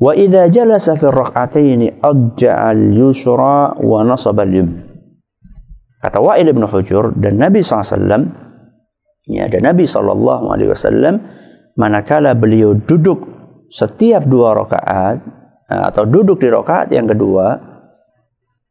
wa 0.02 0.12
idza 0.18 0.50
jalasa 0.50 0.98
fi 0.98 1.06
rak'ataini 1.06 2.02
ajja'al 2.02 2.90
yusra 2.90 3.78
wa 3.78 4.02
nasaba 4.02 4.42
al 4.42 4.66
kata 6.02 6.18
Wa'il 6.18 6.50
bin 6.50 6.66
Hujur 6.66 7.14
dan 7.14 7.38
Nabi 7.38 7.62
SAW 7.62 8.42
Ya, 9.30 9.46
dan 9.46 9.62
Nabi 9.62 9.86
Wasallam 9.86 11.14
manakala 11.78 12.34
beliau 12.34 12.74
duduk 12.74 13.22
setiap 13.70 14.26
dua 14.26 14.50
rakaat 14.58 15.22
eh, 15.70 15.82
atau 15.94 16.02
duduk 16.10 16.42
di 16.42 16.50
rakaat 16.50 16.90
yang 16.90 17.06
kedua, 17.06 17.54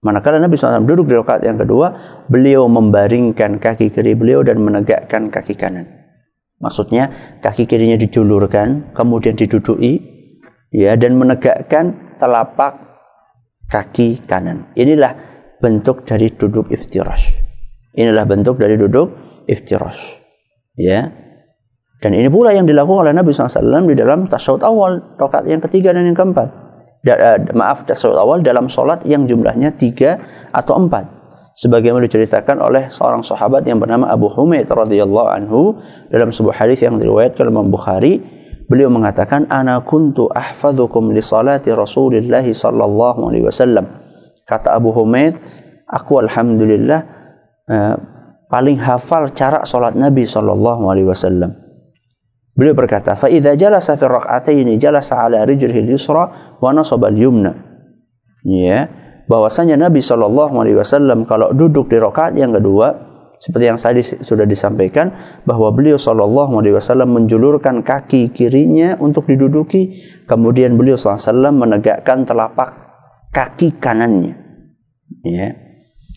manakala 0.03 0.43
Nabi 0.43 0.59
SAW 0.59 0.83
duduk 0.83 1.07
di 1.07 1.15
rakaat 1.15 1.47
yang 1.47 1.55
kedua, 1.55 1.87
beliau 2.27 2.67
membaringkan 2.67 3.63
kaki 3.63 3.95
kiri 3.95 4.11
beliau 4.11 4.43
dan 4.43 4.59
menegakkan 4.59 5.31
kaki 5.31 5.55
kanan. 5.55 5.87
Maksudnya 6.59 7.39
kaki 7.39 7.63
kirinya 7.63 7.95
dijulurkan, 7.95 8.91
kemudian 8.91 9.39
diduduki, 9.39 10.20
ya 10.71 10.97
dan 10.97 11.19
menegakkan 11.19 12.17
telapak 12.17 12.79
kaki 13.67 14.23
kanan. 14.25 14.71
Inilah 14.73 15.13
bentuk 15.61 16.07
dari 16.07 16.31
duduk 16.33 16.71
iftirash. 16.73 17.31
Inilah 17.93 18.23
bentuk 18.23 18.57
dari 18.57 18.79
duduk 18.79 19.31
iftirash 19.51 20.21
ya 20.79 21.11
dan 22.01 22.11
ini 22.17 22.31
pula 22.31 22.55
yang 22.55 22.65
dilakukan 22.65 23.09
oleh 23.09 23.13
Nabi 23.13 23.29
SAW 23.29 23.85
di 23.85 23.93
dalam 23.93 24.25
tasawuf 24.25 24.63
awal 24.65 24.97
rakaat 25.21 25.45
yang 25.45 25.61
ketiga 25.61 25.93
dan 25.93 26.09
yang 26.09 26.17
keempat 26.17 26.49
da, 27.05 27.13
uh, 27.13 27.37
maaf 27.53 27.85
tasawuf 27.85 28.17
awal 28.17 28.37
dalam 28.41 28.71
solat 28.71 29.03
yang 29.05 29.27
jumlahnya 29.27 29.75
tiga 29.77 30.17
atau 30.55 30.81
empat 30.81 31.05
sebagaimana 31.53 32.07
diceritakan 32.07 32.63
oleh 32.63 32.89
seorang 32.89 33.21
sahabat 33.21 33.67
yang 33.67 33.77
bernama 33.77 34.09
Abu 34.09 34.31
Humaid 34.31 34.65
radhiyallahu 34.71 35.29
anhu 35.29 35.77
dalam 36.09 36.33
sebuah 36.33 36.57
hadis 36.57 36.81
yang 36.81 36.97
diriwayatkan 36.97 37.45
oleh 37.45 37.53
Imam 37.53 37.69
Bukhari 37.69 38.13
beliau 38.71 38.87
mengatakan 38.87 39.51
ana 39.51 39.83
kuntu 39.83 40.31
ahfadzukum 40.31 41.11
li 41.11 41.19
salati 41.19 41.75
Rasulillah 41.75 42.47
sallallahu 42.47 43.27
alaihi 43.27 43.43
wasallam 43.43 43.83
kata 44.47 44.71
Abu 44.71 44.95
Humaid 44.95 45.35
aku 45.91 46.23
alhamdulillah 46.23 46.99
uh, 47.67 47.95
paling 48.47 48.79
hafal 48.79 49.31
cara 49.35 49.67
salat 49.67 49.95
Nabi 49.95 50.27
sallallahu 50.27 50.87
alaihi 50.91 51.07
wasallam. 51.07 51.55
Beliau 52.51 52.75
berkata, 52.75 53.15
"Fa 53.15 53.31
idza 53.31 53.55
jalasa 53.55 53.95
fi 53.95 54.05
rak'ataini 54.07 54.75
jalasa 54.75 55.23
ala 55.23 55.47
rijlihi 55.47 55.87
al-yusra 55.87 56.55
wa 56.59 56.69
nasaba 56.75 57.07
al-yumna." 57.07 57.55
Ya, 58.43 58.91
bahwasanya 59.31 59.79
Nabi 59.79 60.03
sallallahu 60.03 60.59
alaihi 60.59 60.75
wasallam 60.75 61.23
kalau 61.23 61.55
duduk 61.55 61.87
di 61.87 61.95
rakaat 61.95 62.35
yang 62.35 62.51
kedua 62.51 63.10
seperti 63.41 63.65
yang 63.73 63.79
tadi 63.81 64.05
sudah 64.05 64.45
disampaikan 64.45 65.09
bahwa 65.49 65.73
beliau 65.73 65.97
sallallahu 65.97 66.61
alaihi 66.61 66.77
wasallam 66.77 67.09
menjulurkan 67.17 67.81
kaki 67.81 68.29
kirinya 68.29 69.01
untuk 69.01 69.25
diduduki, 69.25 70.05
kemudian 70.29 70.77
beliau 70.77 70.93
wasallam 70.93 71.57
menegakkan 71.57 72.21
telapak 72.21 72.77
kaki 73.33 73.81
kanannya. 73.81 74.37
Ya. 75.25 75.57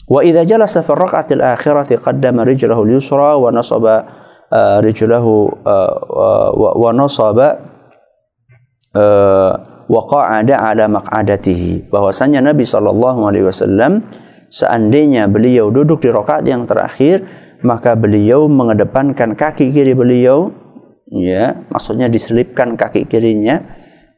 Wa 0.04 0.20
idza 0.20 0.44
jalasa 0.44 0.84
fi 0.84 0.92
rak'atil 0.92 1.40
akhirati 1.40 1.96
qaddama 1.96 2.44
rijlahu 2.44 2.84
al-yusra 2.84 3.40
wa 3.40 3.48
nasaba 3.48 4.04
uh, 4.52 4.84
rijlahu 4.84 5.48
uh, 5.64 6.52
wa 6.52 6.90
nasaba 6.92 7.56
uh, 8.92 9.52
wa 9.88 10.00
qa'ada 10.12 10.60
ala 10.60 10.92
maq'adatihi. 10.92 11.88
Bahwasanya 11.88 12.44
Nabi 12.44 12.68
sallallahu 12.68 13.32
alaihi 13.32 13.48
wasallam 13.48 14.04
seandainya 14.54 15.26
beliau 15.26 15.74
duduk 15.74 16.06
di 16.06 16.14
rakaat 16.14 16.46
yang 16.46 16.62
terakhir 16.62 17.26
maka 17.66 17.98
beliau 17.98 18.46
mengedepankan 18.46 19.34
kaki 19.34 19.74
kiri 19.74 19.98
beliau 19.98 20.54
ya 21.10 21.66
maksudnya 21.74 22.06
diselipkan 22.06 22.78
kaki 22.78 23.10
kirinya 23.10 23.58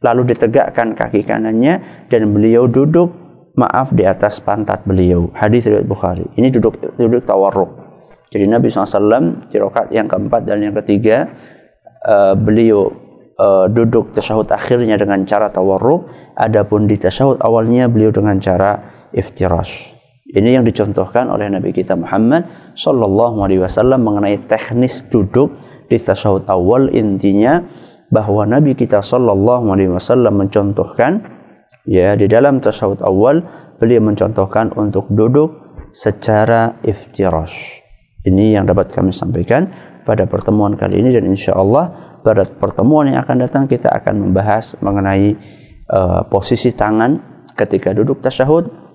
lalu 0.05 0.29
ditegakkan 0.37 0.93
kaki 0.93 1.25
kanannya 1.25 2.07
dan 2.13 2.37
beliau 2.37 2.69
duduk 2.69 3.09
maaf 3.57 3.91
di 3.97 4.05
atas 4.05 4.39
pantat 4.39 4.85
beliau. 4.85 5.33
Hadis 5.33 5.65
riwayat 5.65 5.89
Bukhari. 5.89 6.27
Ini 6.37 6.53
duduk 6.53 6.77
duduk 7.01 7.25
tawarruk. 7.25 7.89
Jadi 8.29 8.45
Nabi 8.45 8.69
SAW 8.69 9.49
di 9.49 9.57
rakaat 9.57 9.89
yang 9.97 10.07
keempat 10.07 10.45
dan 10.45 10.61
yang 10.61 10.77
ketiga 10.85 11.31
uh, 12.05 12.37
beliau 12.37 12.93
uh, 13.41 13.67
duduk 13.73 14.13
tasyahud 14.13 14.47
akhirnya 14.53 15.01
dengan 15.01 15.25
cara 15.25 15.49
tawarruk. 15.49 16.13
Adapun 16.37 16.85
di 16.85 17.01
tasyahud 17.01 17.41
awalnya 17.41 17.89
beliau 17.89 18.13
dengan 18.13 18.37
cara 18.37 18.77
iftirash. 19.17 19.96
Ini 20.37 20.61
yang 20.61 20.69
dicontohkan 20.69 21.33
oleh 21.33 21.49
Nabi 21.49 21.73
kita 21.73 21.97
Muhammad 21.97 22.45
Sallallahu 22.77 23.41
Alaihi 23.41 23.65
Wasallam 23.65 24.05
mengenai 24.05 24.45
teknis 24.45 25.01
duduk 25.09 25.57
di 25.89 25.97
tasyahud 25.97 26.45
awal 26.53 26.93
intinya 26.93 27.65
bahwa 28.13 28.45
Nabi 28.45 28.77
kita 28.77 29.01
Sallallahu 29.01 29.73
Alaihi 29.73 29.97
Wasallam 29.97 30.45
mencontohkan 30.45 31.25
ya 31.89 32.13
di 32.21 32.29
dalam 32.29 32.61
tasawuf 32.61 33.01
awal 33.01 33.41
beliau 33.81 34.05
mencontohkan 34.05 34.77
untuk 34.77 35.09
duduk 35.09 35.81
secara 35.95 36.77
iftirash. 36.85 37.81
Ini 38.27 38.61
yang 38.61 38.69
dapat 38.69 38.93
kami 38.93 39.15
sampaikan 39.15 39.71
pada 40.03 40.27
pertemuan 40.27 40.75
kali 40.75 41.01
ini 41.01 41.15
dan 41.15 41.25
insya 41.31 41.55
Allah 41.55 42.19
pada 42.21 42.43
pertemuan 42.43 43.07
yang 43.07 43.23
akan 43.23 43.47
datang 43.47 43.65
kita 43.71 43.87
akan 43.89 44.29
membahas 44.29 44.75
mengenai 44.83 45.39
uh, 45.89 46.27
posisi 46.27 46.75
tangan 46.75 47.23
ketika 47.55 47.95
duduk 47.95 48.19
tasyahud, 48.19 48.86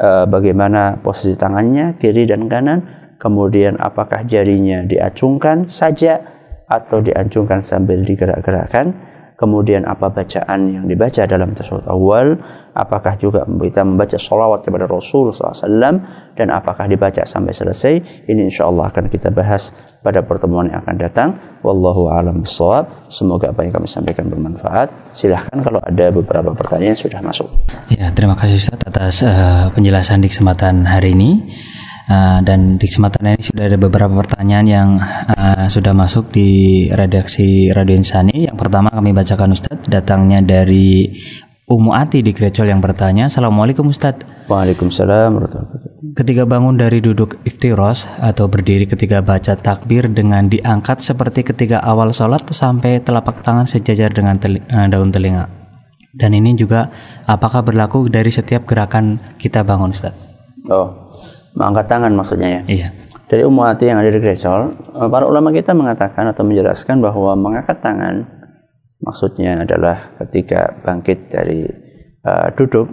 uh, 0.00 0.24
bagaimana 0.28 1.00
posisi 1.00 1.36
tangannya 1.36 1.96
kiri 2.00 2.28
dan 2.28 2.48
kanan, 2.48 2.84
kemudian 3.20 3.76
apakah 3.80 4.24
jarinya 4.28 4.84
diacungkan 4.84 5.68
saja 5.68 6.20
atau 6.66 6.98
diacungkan 6.98 7.62
sambil 7.62 8.02
digerak-gerakkan 8.02 8.94
kemudian 9.36 9.84
apa 9.84 10.08
bacaan 10.10 10.72
yang 10.72 10.84
dibaca 10.88 11.28
dalam 11.28 11.52
tasawuf 11.52 11.84
awal, 11.86 12.40
apakah 12.76 13.16
juga 13.16 13.48
kita 13.48 13.80
membaca 13.80 14.20
salawat 14.20 14.60
kepada 14.60 14.84
Rasul 14.84 15.32
SAW, 15.32 15.96
dan 16.36 16.52
apakah 16.52 16.84
dibaca 16.84 17.24
sampai 17.24 17.56
selesai, 17.56 17.94
ini 18.28 18.52
insya 18.52 18.68
Allah 18.68 18.92
akan 18.92 19.08
kita 19.08 19.32
bahas 19.32 19.72
pada 20.04 20.20
pertemuan 20.20 20.68
yang 20.68 20.84
akan 20.84 20.96
datang. 21.00 21.28
Wallahu 21.64 22.12
a'lam 22.12 22.44
bishawab. 22.44 23.08
Semoga 23.08 23.50
apa 23.50 23.64
yang 23.64 23.72
kami 23.72 23.88
sampaikan 23.88 24.28
bermanfaat. 24.28 25.16
Silahkan 25.16 25.56
kalau 25.64 25.80
ada 25.80 26.12
beberapa 26.12 26.52
pertanyaan 26.52 26.92
yang 26.92 27.00
sudah 27.00 27.20
masuk. 27.24 27.48
Ya, 27.88 28.12
terima 28.12 28.36
kasih 28.36 28.60
Ustaz 28.60 28.78
atas 28.84 29.24
uh, 29.24 29.72
penjelasan 29.72 30.20
di 30.20 30.28
kesempatan 30.28 30.84
hari 30.84 31.16
ini. 31.16 31.48
Uh, 32.06 32.38
dan 32.46 32.78
di 32.78 32.86
kesempatan 32.86 33.34
ini 33.34 33.42
sudah 33.42 33.66
ada 33.66 33.74
beberapa 33.74 34.14
pertanyaan 34.22 34.66
yang 34.70 34.88
uh, 35.26 35.66
sudah 35.66 35.90
masuk 35.90 36.30
di 36.30 36.86
redaksi 36.86 37.74
Radio 37.74 37.98
Insani. 37.98 38.46
Yang 38.46 38.62
pertama 38.62 38.94
kami 38.94 39.10
bacakan 39.10 39.50
Ustadz, 39.50 39.90
datangnya 39.90 40.38
dari 40.38 41.18
Umu 41.66 41.98
Ati 41.98 42.22
di 42.22 42.30
Grecol 42.30 42.70
yang 42.70 42.78
bertanya, 42.78 43.26
Assalamualaikum 43.26 43.90
Ustadz. 43.90 44.46
Waalaikumsalam. 44.46 45.34
Ketika 46.14 46.46
bangun 46.46 46.78
dari 46.78 47.02
duduk 47.02 47.42
iftiros 47.42 48.06
atau 48.22 48.46
berdiri 48.46 48.86
ketika 48.86 49.18
baca 49.18 49.58
takbir 49.58 50.06
dengan 50.06 50.46
diangkat 50.46 51.02
seperti 51.02 51.42
ketika 51.42 51.82
awal 51.82 52.14
sholat 52.14 52.46
sampai 52.54 53.02
telapak 53.02 53.42
tangan 53.42 53.66
sejajar 53.66 54.14
dengan 54.14 54.38
teli 54.38 54.62
uh, 54.70 54.86
daun 54.86 55.10
telinga. 55.10 55.50
Dan 56.14 56.38
ini 56.38 56.54
juga 56.54 56.86
apakah 57.26 57.66
berlaku 57.66 58.06
dari 58.06 58.30
setiap 58.30 58.62
gerakan 58.62 59.18
kita 59.34 59.66
bangun 59.66 59.90
Ustadz? 59.90 60.22
Oh, 60.70 61.06
Angkat 61.58 61.90
tangan 61.90 62.12
maksudnya 62.14 62.60
ya? 62.60 62.62
Iya. 62.68 62.88
dari 63.26 63.42
Ummu 63.42 63.66
Ati 63.66 63.90
yang 63.90 63.98
ada 63.98 64.06
di 64.06 64.22
Grecol, 64.22 64.70
eh, 64.70 65.08
para 65.10 65.26
ulama 65.26 65.50
kita 65.50 65.74
mengatakan 65.74 66.30
atau 66.30 66.46
menjelaskan 66.46 67.02
bahwa 67.02 67.34
mengangkat 67.34 67.82
tangan 67.82 68.35
maksudnya 69.00 69.64
adalah 69.64 70.16
ketika 70.24 70.80
bangkit 70.84 71.28
dari 71.28 71.66
uh, 72.24 72.48
duduk 72.56 72.88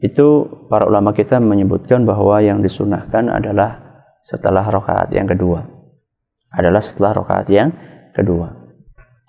itu 0.00 0.48
para 0.72 0.88
ulama 0.88 1.12
kita 1.12 1.36
menyebutkan 1.38 2.08
bahwa 2.08 2.40
yang 2.40 2.64
disunahkan 2.64 3.28
adalah 3.28 3.90
setelah 4.24 4.64
rokaat 4.64 5.12
yang 5.12 5.28
kedua. 5.28 5.60
Adalah 6.50 6.80
setelah 6.80 7.20
rokaat 7.20 7.46
yang 7.52 7.68
kedua. 8.16 8.48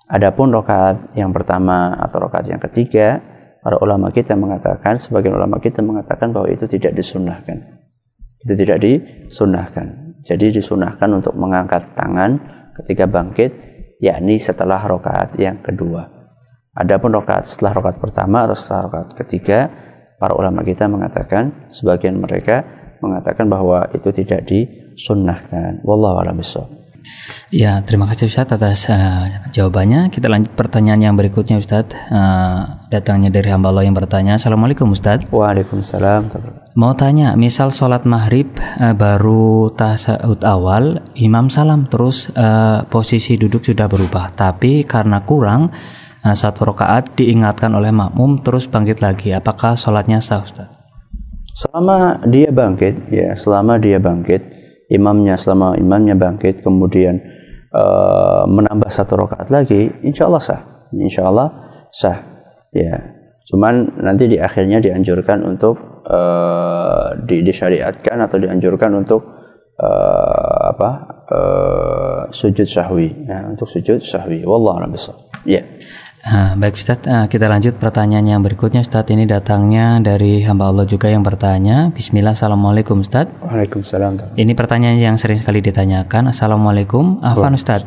Adapun 0.08 0.52
rokaat 0.52 1.16
yang 1.16 1.32
pertama 1.32 1.96
atau 1.96 2.28
rokaat 2.28 2.48
yang 2.48 2.60
ketiga 2.60 3.20
para 3.62 3.78
ulama 3.78 4.10
kita 4.10 4.34
mengatakan 4.34 4.98
sebagian 4.98 5.38
ulama 5.38 5.60
kita 5.62 5.80
mengatakan 5.80 6.32
bahwa 6.32 6.48
itu 6.48 6.64
tidak 6.68 6.92
disunahkan. 6.96 7.80
Itu 8.42 8.52
tidak 8.58 8.82
disunahkan. 8.82 10.18
Jadi 10.26 10.56
disunahkan 10.58 11.08
untuk 11.14 11.34
mengangkat 11.38 11.94
tangan 11.94 12.42
ketika 12.82 13.06
bangkit, 13.06 13.71
yakni 14.02 14.42
setelah 14.42 14.82
rokaat 14.82 15.38
yang 15.38 15.62
kedua. 15.62 16.10
Adapun 16.74 17.14
rokaat 17.14 17.46
setelah 17.46 17.78
rokaat 17.78 18.02
pertama 18.02 18.50
atau 18.50 18.58
setelah 18.58 18.90
rokaat 18.90 19.08
ketiga, 19.14 19.70
para 20.18 20.34
ulama 20.34 20.66
kita 20.66 20.90
mengatakan, 20.90 21.70
sebagian 21.70 22.18
mereka 22.18 22.66
mengatakan 22.98 23.46
bahwa 23.46 23.86
itu 23.94 24.10
tidak 24.10 24.42
disunahkan. 24.50 25.78
Wallahu 25.86 26.18
a'lam 26.18 26.42
Ya, 27.52 27.84
terima 27.84 28.08
kasih 28.08 28.32
Ustaz 28.32 28.48
atas 28.48 28.88
uh, 28.88 29.48
jawabannya. 29.52 30.08
Kita 30.08 30.28
lanjut 30.30 30.56
pertanyaan 30.56 31.00
yang 31.00 31.14
berikutnya 31.16 31.60
Ustaz. 31.60 31.92
Uh, 32.08 32.88
datangnya 32.88 33.28
dari 33.28 33.48
hamba 33.52 33.72
Allah 33.72 33.84
yang 33.84 33.96
bertanya. 33.96 34.40
Assalamualaikum 34.40 34.92
Ustaz. 34.92 35.24
Waalaikumsalam. 35.28 36.32
Mau 36.72 36.92
tanya, 36.96 37.36
misal 37.36 37.68
sholat 37.68 38.08
maghrib 38.08 38.48
uh, 38.80 38.96
baru 38.96 39.68
tasawuf 39.76 40.40
awal, 40.40 41.04
imam 41.12 41.52
salam 41.52 41.84
terus 41.84 42.32
uh, 42.32 42.88
posisi 42.88 43.36
duduk 43.36 43.60
sudah 43.60 43.84
berubah, 43.88 44.32
tapi 44.32 44.80
karena 44.88 45.20
kurang 45.20 45.68
uh, 46.24 46.36
satu 46.36 46.72
rakaat 46.72 47.12
diingatkan 47.12 47.76
oleh 47.76 47.92
makmum 47.92 48.40
terus 48.40 48.64
bangkit 48.64 49.04
lagi. 49.04 49.36
Apakah 49.36 49.76
sholatnya 49.76 50.24
sah 50.24 50.40
Ustaz? 50.40 50.68
Selama 51.52 52.16
dia 52.24 52.48
bangkit, 52.48 53.12
ya 53.12 53.36
selama 53.36 53.76
dia 53.76 54.00
bangkit, 54.00 54.40
imamnya 54.92 55.40
selama 55.40 55.74
imamnya 55.80 56.12
bangkit 56.12 56.60
kemudian 56.60 57.16
uh, 57.72 58.44
menambah 58.44 58.92
satu 58.92 59.16
rakaat 59.16 59.48
lagi, 59.48 59.88
insya 60.04 60.28
Allah 60.28 60.42
sah. 60.44 60.60
Insya 60.92 61.24
Allah 61.24 61.48
sah. 61.88 62.18
Ya, 62.72 63.00
cuman 63.48 64.00
nanti 64.00 64.28
di 64.28 64.36
akhirnya 64.40 64.80
dianjurkan 64.80 65.44
untuk 65.44 66.04
uh, 66.08 67.16
di, 67.24 67.44
disyariatkan 67.44 68.16
atau 68.24 68.36
dianjurkan 68.40 68.92
untuk 68.96 69.20
uh, 69.76 70.60
apa 70.72 70.90
uh, 71.28 72.20
sujud 72.32 72.68
sahwi, 72.68 73.12
ya, 73.28 73.48
untuk 73.48 73.68
sujud 73.68 74.00
sahwi. 74.00 74.44
Wallahu 74.44 74.80
a'lam 74.80 74.92
Yeah. 76.22 76.54
Uh, 76.54 76.54
baik 76.54 76.78
Ustaz, 76.78 77.02
uh, 77.10 77.26
kita 77.26 77.50
lanjut 77.50 77.82
pertanyaan 77.82 78.22
yang 78.22 78.40
berikutnya 78.46 78.86
Ustaz. 78.86 79.10
Ini 79.10 79.26
datangnya 79.26 79.98
dari 79.98 80.46
hamba 80.46 80.70
Allah 80.70 80.86
juga 80.86 81.10
yang 81.10 81.26
bertanya. 81.26 81.90
Bismillah, 81.90 82.38
Assalamualaikum 82.38 83.02
Ustaz. 83.02 83.26
Waalaikumsalam. 83.42 84.38
Ini 84.38 84.52
pertanyaan 84.54 85.02
yang 85.02 85.16
sering 85.18 85.42
sekali 85.42 85.58
ditanyakan. 85.58 86.30
Assalamualaikum. 86.30 87.18
Afan 87.26 87.58
Ustaz. 87.58 87.82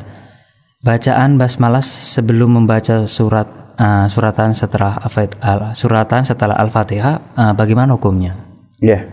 Bacaan 0.84 1.40
basmalah 1.40 1.80
sebelum 1.80 2.60
membaca 2.60 3.08
surat 3.08 3.48
uh, 3.80 4.06
suratan 4.12 4.52
setelah 4.52 5.00
uh, 5.00 5.72
suratan 5.72 6.28
setelah 6.28 6.60
Al-Fatihah 6.60 7.40
uh, 7.40 7.54
bagaimana 7.56 7.96
hukumnya? 7.96 8.36
Ya. 8.84 9.08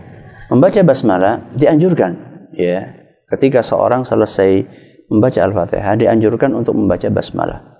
Membaca 0.51 0.83
basmalah 0.83 1.47
dianjurkan 1.55 2.43
ya. 2.51 2.91
Ketika 3.31 3.63
seorang 3.63 4.03
selesai 4.03 4.67
membaca 5.07 5.39
Al-Fatihah 5.39 5.95
dianjurkan 5.95 6.51
untuk 6.53 6.75
membaca 6.75 7.07
basmalah 7.07 7.72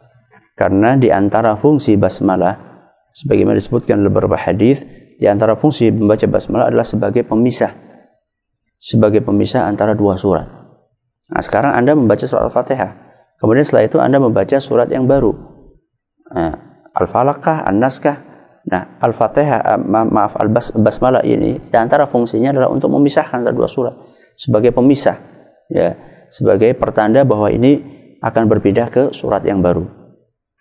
karena 0.54 0.94
di 0.98 1.10
antara 1.10 1.58
fungsi 1.58 1.98
basmalah 1.98 2.74
sebagaimana 3.14 3.58
disebutkan 3.58 4.02
dalam 4.02 4.14
beberapa 4.14 4.38
hadis, 4.38 4.86
di 5.18 5.26
antara 5.26 5.58
fungsi 5.58 5.90
membaca 5.90 6.26
basmalah 6.30 6.70
adalah 6.70 6.86
sebagai 6.86 7.26
pemisah. 7.26 7.74
Sebagai 8.78 9.24
pemisah 9.24 9.66
antara 9.66 9.98
dua 9.98 10.20
surat. 10.20 10.46
Nah, 11.32 11.42
sekarang 11.42 11.74
Anda 11.74 11.96
membaca 11.96 12.28
surat 12.28 12.52
Al-Fatihah. 12.52 12.92
Kemudian 13.40 13.64
setelah 13.64 13.86
itu 13.88 13.98
Anda 13.98 14.20
membaca 14.20 14.58
surat 14.60 14.92
yang 14.92 15.08
baru. 15.08 15.32
Nah, 16.36 16.54
Al-Falaqah, 16.92 17.64
An-Naskah. 17.64 18.18
Nah, 18.68 19.00
Al-Fatihah, 19.00 19.60
eh, 19.74 19.80
ma 19.80 20.04
maaf, 20.04 20.36
Al-Basmalah 20.36 21.24
ini 21.24 21.64
di 21.64 21.78
antara 21.80 22.06
fungsinya 22.06 22.52
adalah 22.52 22.70
untuk 22.70 22.92
memisahkan 22.92 23.44
antara 23.44 23.56
dua 23.56 23.68
surat 23.68 23.96
sebagai 24.40 24.72
pemisah 24.72 25.20
ya, 25.68 25.94
sebagai 26.32 26.74
pertanda 26.74 27.28
bahwa 27.28 27.52
ini 27.52 27.84
akan 28.24 28.48
berpindah 28.48 28.88
ke 28.88 29.12
surat 29.12 29.44
yang 29.44 29.60
baru 29.60 30.03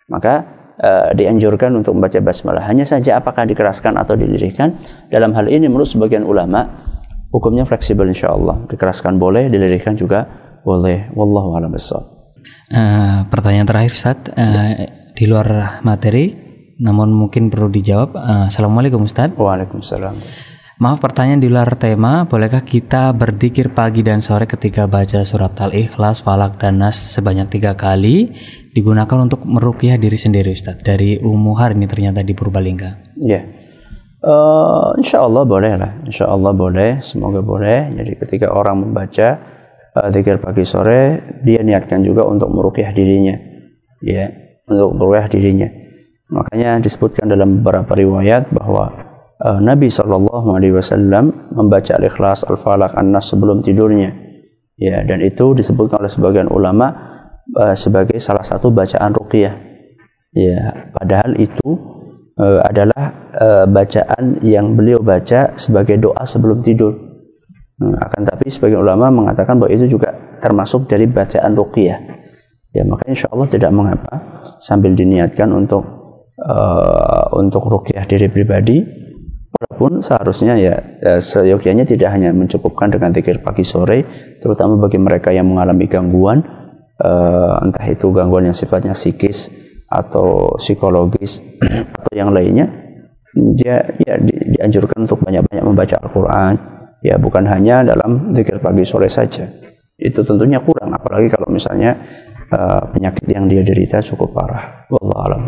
maka 0.09 0.43
uh, 0.79 1.09
dianjurkan 1.13 1.73
untuk 1.75 1.95
membaca 1.95 2.17
basmalah. 2.19 2.63
Hanya 2.65 2.87
saja 2.87 3.19
apakah 3.19 3.47
dikeraskan 3.47 3.95
atau 3.99 4.17
dilirihkan? 4.17 4.79
Dalam 5.11 5.35
hal 5.37 5.47
ini 5.47 5.69
menurut 5.69 5.89
sebagian 5.89 6.23
ulama 6.25 6.65
hukumnya 7.29 7.63
fleksibel 7.67 8.07
insya 8.09 8.33
Allah. 8.33 8.63
Dikeraskan 8.67 9.17
boleh, 9.17 9.49
dilirihkan 9.49 9.97
juga 9.97 10.25
boleh. 10.63 11.11
Wallahu 11.13 11.55
a'lam 11.59 11.73
uh, 11.73 13.27
Pertanyaan 13.27 13.67
terakhir 13.67 13.91
Ustaz, 13.93 14.17
uh, 14.33 14.71
di 15.13 15.25
luar 15.29 15.81
materi 15.85 16.43
namun 16.81 17.13
mungkin 17.13 17.53
perlu 17.53 17.69
dijawab. 17.69 18.17
Uh, 18.17 18.45
Assalamualaikum 18.49 19.05
Ustaz. 19.05 19.31
Waalaikumsalam. 19.37 20.15
Maaf 20.81 21.05
pertanyaan 21.05 21.37
di 21.37 21.53
luar 21.53 21.77
tema, 21.77 22.25
bolehkah 22.25 22.65
kita 22.65 23.13
berzikir 23.13 23.69
pagi 23.77 24.01
dan 24.01 24.25
sore 24.25 24.49
ketika 24.49 24.89
baca 24.89 25.21
surat 25.21 25.53
Al-Ikhlas, 25.61 26.25
Falak, 26.25 26.57
dan 26.57 26.81
Nas 26.81 26.97
sebanyak 26.97 27.45
tiga 27.45 27.77
kali 27.77 28.33
digunakan 28.73 29.21
untuk 29.21 29.45
merukyah 29.45 30.01
diri 30.01 30.17
sendiri 30.17 30.49
Ustaz 30.49 30.81
dari 30.81 31.21
Ummu 31.21 31.53
Har 31.61 31.77
ini 31.77 31.85
ternyata 31.85 32.25
di 32.25 32.33
Purbalingga. 32.33 33.21
Ya. 33.21 33.37
Yeah. 33.37 33.43
Uh, 34.25 34.97
insya 34.97 35.21
Allah 35.21 35.45
boleh 35.45 35.77
lah, 35.77 35.93
insya 36.09 36.25
Allah 36.25 36.55
boleh, 36.57 37.05
semoga 37.05 37.45
boleh. 37.45 37.93
Jadi 37.93 38.17
ketika 38.17 38.49
orang 38.49 38.81
membaca 38.81 39.37
uh, 39.93 40.39
pagi 40.41 40.65
sore, 40.65 41.21
dia 41.45 41.61
niatkan 41.61 42.01
juga 42.01 42.25
untuk 42.25 42.49
merukyah 42.49 42.89
dirinya, 42.97 43.37
ya, 44.01 44.25
untuk 44.65 44.97
merukyah 44.97 45.29
dirinya. 45.29 45.69
Makanya 46.33 46.81
disebutkan 46.81 47.29
dalam 47.29 47.61
beberapa 47.61 47.93
riwayat 47.93 48.49
bahwa 48.49 49.02
uh, 49.43 49.59
Nabi 49.59 49.91
Shallallahu 49.91 50.55
Alaihi 50.55 50.73
Wasallam 50.73 51.51
membaca 51.51 51.99
Al-Ikhlas, 51.99 52.47
Al-Falaq, 52.47 52.95
An-Nas 52.95 53.29
sebelum 53.29 53.59
tidurnya. 53.59 54.15
Ya, 54.79 55.05
dan 55.05 55.21
itu 55.21 55.53
disebutkan 55.53 56.01
oleh 56.01 56.09
sebagian 56.09 56.49
ulama 56.49 56.89
uh, 57.59 57.75
sebagai 57.77 58.17
salah 58.17 58.41
satu 58.41 58.73
bacaan 58.73 59.13
ruqyah. 59.13 59.53
Ya, 60.33 60.89
padahal 60.97 61.37
itu 61.37 61.77
uh, 62.41 62.65
adalah 62.65 63.29
uh, 63.37 63.65
bacaan 63.69 64.41
yang 64.41 64.73
beliau 64.73 65.03
baca 65.03 65.53
sebagai 65.59 66.01
doa 66.01 66.25
sebelum 66.25 66.65
tidur. 66.65 66.97
Nah, 67.83 68.01
akan 68.01 68.21
tapi 68.25 68.49
sebagian 68.49 68.81
ulama 68.81 69.13
mengatakan 69.13 69.61
bahwa 69.61 69.69
itu 69.69 69.85
juga 69.85 70.09
termasuk 70.41 70.89
dari 70.89 71.05
bacaan 71.05 71.53
ruqyah. 71.53 71.99
Ya, 72.73 72.81
maka 72.81 73.05
insya 73.05 73.29
Allah 73.29 73.45
tidak 73.53 73.69
mengapa 73.69 74.13
sambil 74.57 74.97
diniatkan 74.97 75.53
untuk 75.53 75.85
uh, 76.41 77.29
untuk 77.37 77.69
ruqyah 77.69 78.09
diri 78.09 78.25
pribadi 78.33 79.02
walaupun 79.83 79.99
seharusnya 79.99 80.55
ya, 80.55 80.79
ya 81.03 81.19
seyogyanya 81.19 81.83
tidak 81.83 82.15
hanya 82.15 82.31
mencukupkan 82.31 82.87
dengan 82.87 83.11
zikir 83.11 83.43
pagi 83.43 83.67
sore 83.67 84.07
terutama 84.39 84.79
bagi 84.79 84.95
mereka 84.95 85.35
yang 85.35 85.51
mengalami 85.51 85.91
gangguan 85.91 86.39
uh, 87.03 87.59
entah 87.59 87.83
itu 87.91 88.07
gangguan 88.15 88.47
yang 88.47 88.55
sifatnya 88.55 88.95
psikis 88.95 89.51
atau 89.91 90.55
psikologis 90.55 91.43
atau 91.99 92.11
yang 92.15 92.31
lainnya 92.31 92.71
dia 93.35 93.83
ya 93.99 94.15
di, 94.23 94.55
dianjurkan 94.55 95.03
untuk 95.03 95.19
banyak-banyak 95.25 95.65
membaca 95.65 95.97
Al-Qur'an. 96.05 96.53
Ya 97.01 97.17
bukan 97.17 97.49
hanya 97.49 97.81
dalam 97.81 98.31
zikir 98.31 98.61
pagi 98.61 98.85
sore 98.85 99.09
saja. 99.09 99.49
Itu 99.97 100.21
tentunya 100.21 100.61
kurang 100.61 100.93
apalagi 100.93 101.33
kalau 101.33 101.49
misalnya 101.49 101.97
uh, 102.53 102.93
penyakit 102.93 103.25
yang 103.27 103.49
dia 103.49 103.65
derita 103.65 104.05
cukup 104.05 104.37
parah. 104.37 104.85
Wallahu 104.87 105.19
alam 105.19 105.43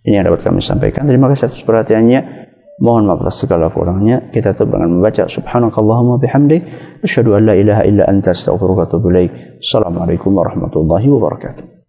ini 0.00 0.16
yang 0.16 0.24
dapat 0.24 0.40
kami 0.48 0.64
sampaikan. 0.64 1.04
Terima 1.04 1.28
kasih 1.28 1.52
atas 1.52 1.60
perhatiannya 1.60 2.39
Mohon 2.80 3.12
maaf 3.12 3.20
atas 3.28 3.44
segala 3.44 3.68
kurangnya. 3.68 4.32
Kita 4.32 4.56
tetap 4.56 4.72
dengan 4.72 4.88
membaca 4.88 5.28
Subhanakallahumma 5.28 6.16
bihamdik. 6.16 6.64
Asyhadu 7.04 7.36
an 7.36 7.52
la 7.52 7.54
ilaha 7.54 7.84
illa 7.84 8.08
anta 8.08 8.32
astaghfiruka 8.32 8.80
wa 8.80 8.86
atubu 8.88 9.12
ilaik. 9.12 9.60
Assalamualaikum 9.60 10.32
warahmatullahi 10.32 11.12
wabarakatuh. 11.12 11.79